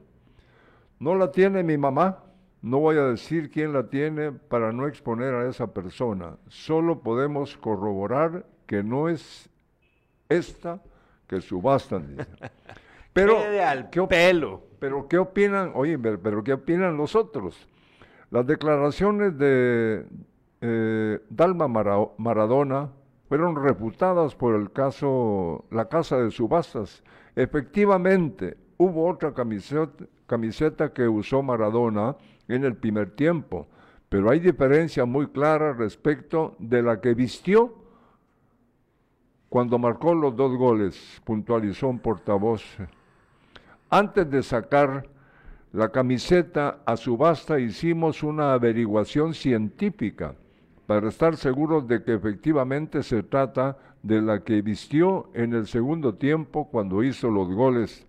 [1.00, 2.20] No la tiene mi mamá,
[2.62, 6.36] no voy a decir quién la tiene para no exponer a esa persona.
[6.48, 9.50] Solo podemos corroborar que no es
[10.28, 10.80] esta
[11.26, 12.16] que subastan.
[13.12, 13.36] Pero,
[13.66, 14.62] al ¿qué pelo.
[14.78, 15.72] pero ¿qué opinan?
[15.74, 17.68] Oye, pero, pero ¿qué opinan los otros?
[18.30, 20.06] Las declaraciones de
[20.62, 22.88] eh, Dalma Mara- Maradona
[23.32, 27.02] fueron refutadas por el caso, la casa de subastas.
[27.34, 32.14] Efectivamente, hubo otra camiseta, camiseta que usó Maradona
[32.46, 33.66] en el primer tiempo,
[34.10, 37.74] pero hay diferencia muy clara respecto de la que vistió
[39.48, 42.62] cuando marcó los dos goles, puntualizó un portavoz.
[43.88, 45.08] Antes de sacar
[45.72, 50.34] la camiseta a subasta hicimos una averiguación científica
[50.92, 56.16] para estar seguros de que efectivamente se trata de la que vistió en el segundo
[56.16, 58.06] tiempo cuando hizo los goles.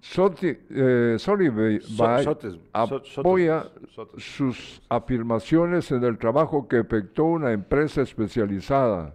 [0.00, 4.24] Soti, eh, Solivay So- Sotes- So- apoya Sotes.
[4.24, 9.14] sus afirmaciones en el trabajo que efectuó una empresa especializada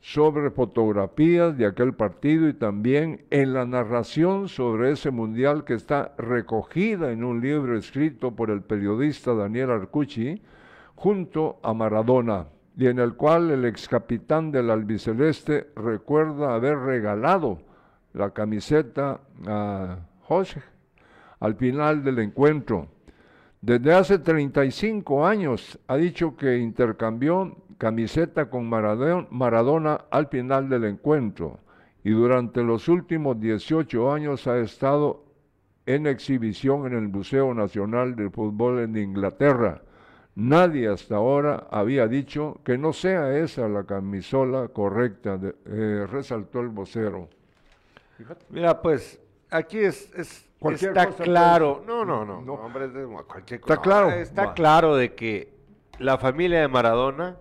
[0.00, 6.14] sobre fotografías de aquel partido y también en la narración sobre ese mundial que está
[6.18, 10.42] recogida en un libro escrito por el periodista Daniel Arcucci
[10.98, 17.60] junto a Maradona y en el cual el ex capitán del albiceleste recuerda haber regalado
[18.14, 20.60] la camiseta a José
[21.38, 22.88] al final del encuentro.
[23.60, 31.60] Desde hace 35 años ha dicho que intercambió camiseta con Maradona, al final del encuentro
[32.02, 35.24] y durante los últimos 18 años ha estado
[35.86, 39.82] en exhibición en el Museo Nacional de Fútbol en Inglaterra.
[40.40, 46.60] Nadie hasta ahora había dicho que no sea esa la camisola correcta, de- eh, resaltó
[46.60, 47.28] el vocero.
[48.48, 49.18] Mira, pues
[49.50, 51.82] aquí es, es- Cualquier está claro.
[51.84, 52.52] No, no, no, No.
[52.54, 52.88] hombre,
[53.26, 54.10] cualquier Está claro.
[54.10, 55.52] Está claro de que
[55.98, 57.36] la familia de Maradona,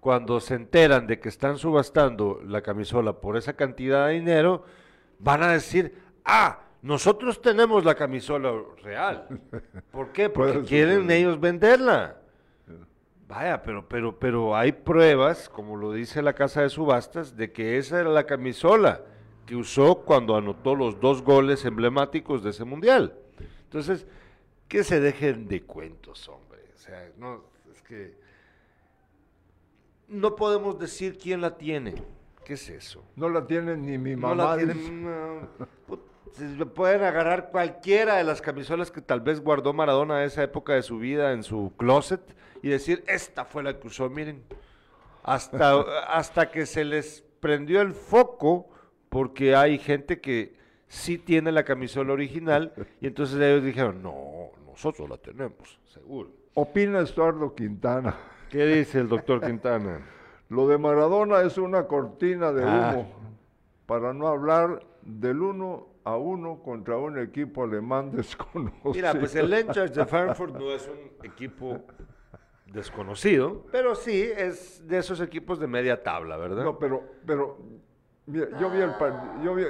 [0.00, 4.64] cuando se enteran de que están subastando la camisola por esa cantidad de dinero,
[5.20, 9.28] van a decir, ah, nosotros tenemos la camisola real.
[9.92, 10.28] ¿Por qué?
[10.28, 12.16] Porque quieren ellos venderla.
[13.32, 17.78] Vaya, pero, pero, pero hay pruebas, como lo dice la casa de subastas, de que
[17.78, 19.00] esa era la camisola
[19.46, 23.14] que usó cuando anotó los dos goles emblemáticos de ese mundial.
[23.64, 24.06] Entonces,
[24.68, 26.60] que se dejen de cuentos, hombre.
[26.74, 28.18] O sea, no, es que
[30.08, 31.94] no podemos decir quién la tiene.
[32.44, 33.02] ¿Qué es eso?
[33.16, 34.44] No la tiene ni mi No mamá.
[34.44, 35.48] la tienen, no.
[36.34, 40.74] Se pueden agarrar cualquiera de las camisolas que tal vez guardó Maradona a esa época
[40.74, 42.20] de su vida en su closet
[42.62, 44.42] y decir, esta fue la que usó, miren.
[45.24, 48.68] Hasta, hasta que se les prendió el foco
[49.08, 50.56] porque hay gente que
[50.88, 56.30] sí tiene la camisola original y entonces ellos dijeron, no, nosotros la tenemos, seguro.
[56.54, 58.14] Opina Estuardo Quintana.
[58.50, 60.06] ¿Qué dice el doctor Quintana?
[60.50, 62.92] Lo de Maradona es una cortina de Ah.
[62.94, 63.14] humo,
[63.86, 68.92] para no hablar del uno a uno contra un equipo alemán desconocido.
[68.92, 71.80] Mira, pues el Eintracht de Frankfurt no es un equipo
[72.72, 76.64] desconocido, pero sí es de esos equipos de media tabla, ¿verdad?
[76.64, 77.58] No, pero, pero
[78.26, 79.64] mira, yo vi el partido, yo vi,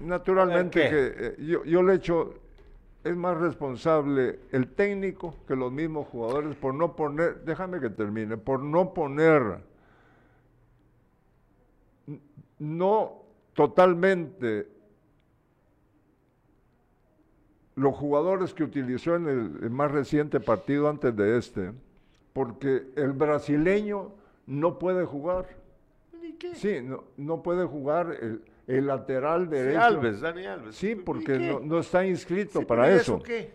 [0.00, 2.34] naturalmente que eh, yo, yo le echo,
[3.04, 8.36] es más responsable el técnico que los mismos jugadores por no poner, déjame que termine,
[8.36, 9.60] por no poner,
[12.58, 13.22] no
[13.54, 14.68] totalmente
[17.74, 21.72] los jugadores que utilizó en el, el más reciente partido antes de este,
[22.32, 24.12] porque el brasileño
[24.46, 25.46] no puede jugar.
[26.54, 29.80] Sí, no, no puede jugar el, el lateral Sí, derecho.
[29.80, 30.76] Alves, Dani Alves.
[30.76, 31.38] Sí, ¿Y porque qué?
[31.52, 33.22] no, no está inscrito Sí, para ¿y eso.
[33.22, 33.52] qué?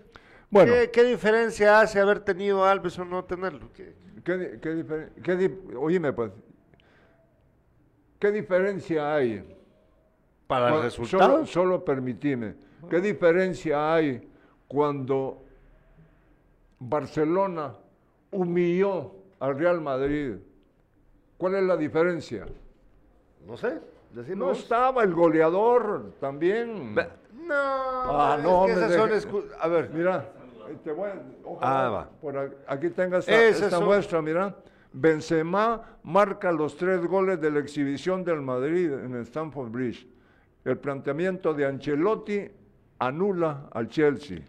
[0.50, 3.70] Bueno, ¿Qué, qué diferencia hace haber tenido a Alves o no tenerlo?
[3.74, 3.94] ¿Qué?
[4.24, 6.32] ¿qué, qué difer- qué di- oíme, pues,
[8.20, 9.44] ¿qué diferencia hay?
[10.48, 11.32] Para el Cuando- resultado.
[11.34, 12.56] Solo, solo permitime.
[12.90, 14.26] ¿Qué diferencia hay
[14.68, 15.44] cuando
[16.80, 17.74] Barcelona
[18.42, 20.36] humilló al Real Madrid?
[21.38, 22.46] ¿Cuál es la diferencia?
[23.46, 23.80] No sé.
[24.36, 26.96] No estaba el goleador también.
[26.96, 30.32] No, Ah, es no, que me esas son deje- excu- A ver, Mira,
[30.84, 32.10] te voy a- ojalá Ah, va.
[32.22, 34.56] por aquí tenga esta, Esas esta son- muestra, mira.
[34.94, 40.08] Benzema marca los tres goles de la exhibición del Madrid en Stamford Bridge.
[40.66, 42.50] El planteamiento de Ancelotti
[43.00, 44.40] anula al Chelsea.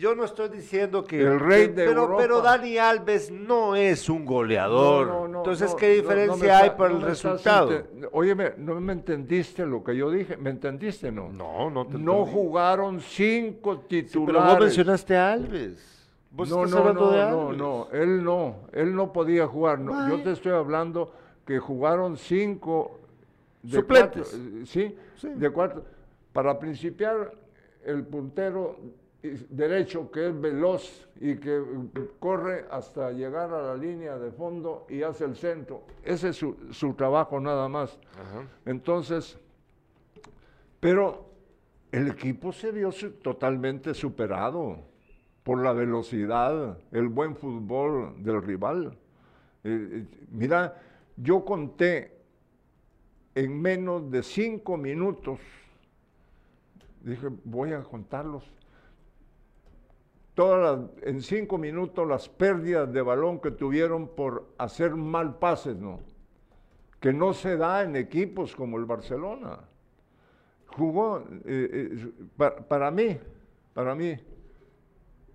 [0.00, 1.20] Yo no estoy diciendo que.
[1.20, 2.22] El rey de pero, Europa.
[2.22, 5.06] pero Dani Alves no es un goleador.
[5.06, 7.82] No, no, no, Entonces, no, ¿qué no, diferencia no hay para no el resultado?
[8.12, 10.36] Óyeme, ¿no me entendiste lo que yo dije?
[10.36, 11.28] ¿Me entendiste no?
[11.30, 12.32] No, no te No entendí.
[12.32, 14.42] jugaron cinco Sí, titulares.
[14.42, 16.08] pero vos mencionaste a Alves.
[16.32, 17.58] Vos no, estás no, hablando no, de no, Alves.
[17.58, 19.78] no, él no, él no podía jugar.
[19.80, 21.12] no, yo te estoy hablando
[21.46, 22.98] que jugaron cinco
[23.62, 24.28] de Suplentes.
[24.30, 25.28] cuatro, eh, sí, Sí.
[25.34, 25.84] de cuatro.
[26.32, 27.32] Para principiar,
[27.84, 28.76] el puntero
[29.22, 31.62] derecho que es veloz y que eh,
[32.18, 35.82] corre hasta llegar a la línea de fondo y hace el centro.
[36.02, 37.98] Ese es su, su trabajo nada más.
[38.18, 38.46] Ajá.
[38.64, 39.38] Entonces,
[40.80, 41.26] pero
[41.92, 44.78] el equipo se vio su- totalmente superado
[45.42, 48.96] por la velocidad, el buen fútbol del rival.
[49.64, 50.80] Eh, eh, mira,
[51.16, 52.16] yo conté
[53.34, 55.38] en menos de cinco minutos,
[57.02, 58.44] dije, voy a contarlos,
[60.40, 65.76] todas las- en cinco minutos las pérdidas de balón que tuvieron por hacer mal pases,
[65.76, 66.00] ¿no?
[66.98, 69.58] que no se da en equipos como el Barcelona.
[70.68, 73.18] Jugó, eh, eh, pa- para mí,
[73.74, 74.16] para mí,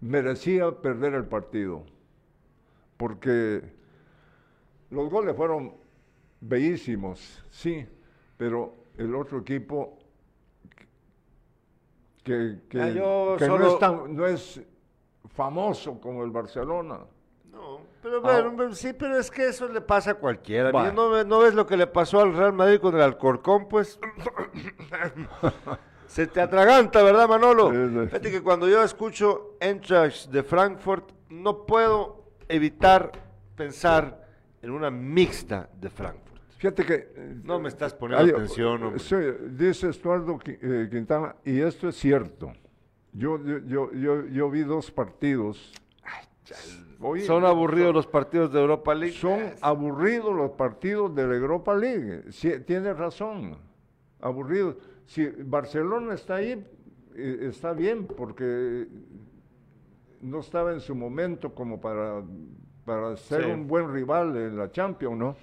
[0.01, 1.83] merecía perder el partido,
[2.97, 3.61] porque
[4.89, 5.75] los goles fueron
[6.41, 7.85] bellísimos, sí,
[8.37, 9.99] pero el otro equipo
[12.23, 13.35] que, que- Ah, no,
[13.73, 14.61] es tan- no es
[15.33, 16.99] famoso como el Barcelona.
[17.51, 18.41] No, pero Ah.
[18.41, 20.71] bueno, sí, pero es que eso le pasa a cualquiera.
[20.91, 23.67] ¿No, ¿No ves lo que le pasó al Real Madrid con el Alcorcón?
[23.69, 23.99] Pues
[26.07, 27.71] se te atraganta, ¿verdad, Manolo?
[28.07, 33.11] Fíjate que cuando yo escucho Eintracht de Frankfurt, no puedo evitar
[33.55, 34.25] pensar
[34.61, 36.23] en una mixta de Frankfurt.
[36.57, 37.13] Fíjate que...
[37.43, 38.99] No me estás poniendo atención, hombre.
[38.99, 39.15] sí,
[39.51, 42.53] dice Estuardo eh, Quintana, y esto es cierto.
[43.17, 45.73] Yo, yo, yo, yo, yo vi dos partidos.
[46.99, 49.15] Oye, Son aburridos los partidos de Europa League.
[49.15, 52.23] Son aburridos los partidos de la Europa League.
[52.31, 53.57] Sí, tiene razón.
[54.21, 54.75] Aburridos.
[55.05, 56.65] Si Barcelona está ahí,
[57.15, 58.87] eh, está bien, porque
[60.21, 62.23] no estaba en su momento como para,
[62.85, 63.51] para ser Sí.
[63.51, 65.35] un buen rival en la Champions, ¿no?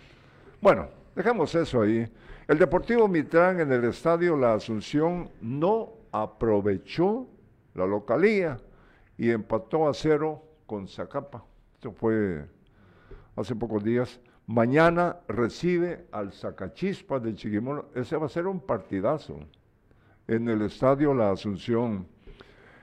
[0.61, 2.07] Bueno, dejamos eso ahí.
[2.49, 7.27] El Deportivo Mitrán en el estadio La Asunción no aprovechó
[7.75, 8.59] la localía
[9.17, 11.45] y empató a cero con Zacapa.
[11.75, 12.45] Esto fue
[13.37, 14.21] hace pocos días.
[14.47, 17.87] Mañana recibe al Zacachispas de Chiquimono.
[17.95, 19.39] Ese va a ser un partidazo
[20.27, 22.07] en el estadio La Asunción.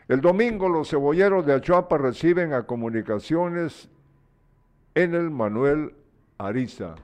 [0.08, 3.90] El domingo los cebolleros de Achuapa reciben a comunicaciones
[4.96, 5.94] en el Manuel
[6.38, 6.96] Ariza.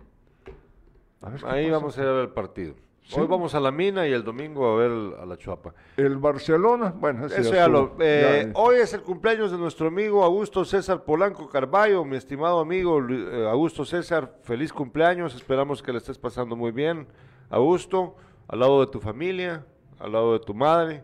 [1.22, 1.72] Ahí pasa.
[1.72, 2.76] vamos a ir a ver el partido.
[3.08, 3.20] Sí.
[3.20, 5.76] Hoy vamos a la mina y el domingo a ver el- a la Chuapa.
[5.96, 7.96] El Barcelona, bueno, ese ya lo.
[8.00, 12.60] eh, Ya, hoy es el cumpleaños de nuestro amigo Augusto César Polanco Carballo, mi estimado
[12.60, 14.36] amigo eh, Augusto César.
[14.42, 17.06] Feliz cumpleaños, esperamos que le estés pasando muy bien.
[17.52, 18.16] Augusto,
[18.48, 19.64] al lado de tu familia,
[20.00, 21.04] al lado de tu madre,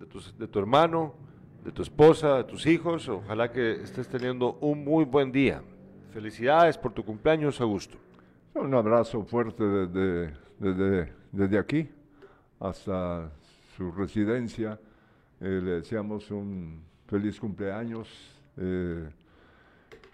[0.00, 1.14] de tu, de tu hermano,
[1.64, 3.08] de tu esposa, de tus hijos.
[3.08, 5.62] Ojalá que estés teniendo un muy buen día.
[6.12, 7.96] Felicidades por tu cumpleaños, Augusto.
[8.54, 11.88] Un abrazo fuerte desde, desde, desde aquí
[12.60, 13.30] hasta
[13.76, 14.78] su residencia.
[15.40, 18.08] Eh, le deseamos un feliz cumpleaños
[18.56, 19.08] eh,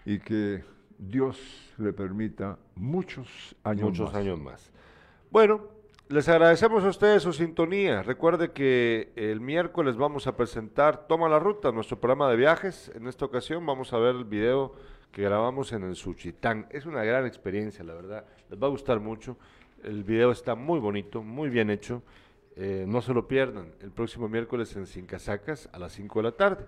[0.05, 0.63] y que
[0.97, 4.15] Dios le permita muchos años Muchos más.
[4.15, 4.71] años más.
[5.31, 5.67] Bueno,
[6.07, 8.03] les agradecemos a ustedes su sintonía.
[8.03, 12.91] Recuerde que el miércoles vamos a presentar Toma la Ruta, nuestro programa de viajes.
[12.95, 14.75] En esta ocasión vamos a ver el video
[15.11, 16.67] que grabamos en el Suchitán.
[16.69, 18.25] Es una gran experiencia, la verdad.
[18.49, 19.37] Les va a gustar mucho.
[19.85, 22.01] El video está muy bonito, muy bien hecho.
[22.55, 23.71] Eh, no se lo pierdan.
[23.81, 26.65] El próximo miércoles en Sin Casacas a las 5 de la tarde.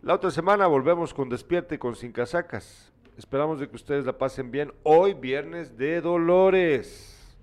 [0.00, 2.94] La otra semana volvemos con Despierte con Sin Casacas.
[3.18, 4.72] Esperamos de que ustedes la pasen bien.
[4.84, 7.36] Hoy viernes de Dolores.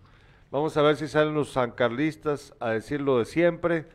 [0.50, 3.86] Vamos a ver si salen los sancarlistas a decir lo de siempre.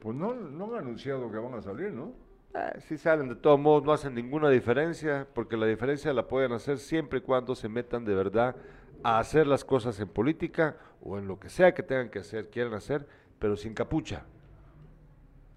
[0.00, 2.12] Pues no, no han anunciado que van a salir, ¿no?
[2.54, 6.52] Eh, si salen de todos modos no hacen ninguna diferencia, porque la diferencia la pueden
[6.52, 8.54] hacer siempre y cuando se metan de verdad
[9.04, 12.50] a hacer las cosas en política o en lo que sea que tengan que hacer,
[12.50, 13.06] quieran hacer,
[13.38, 14.24] pero sin capucha.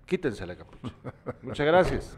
[0.06, 0.94] Quítense la capucha.
[1.42, 2.18] Muchas gracias.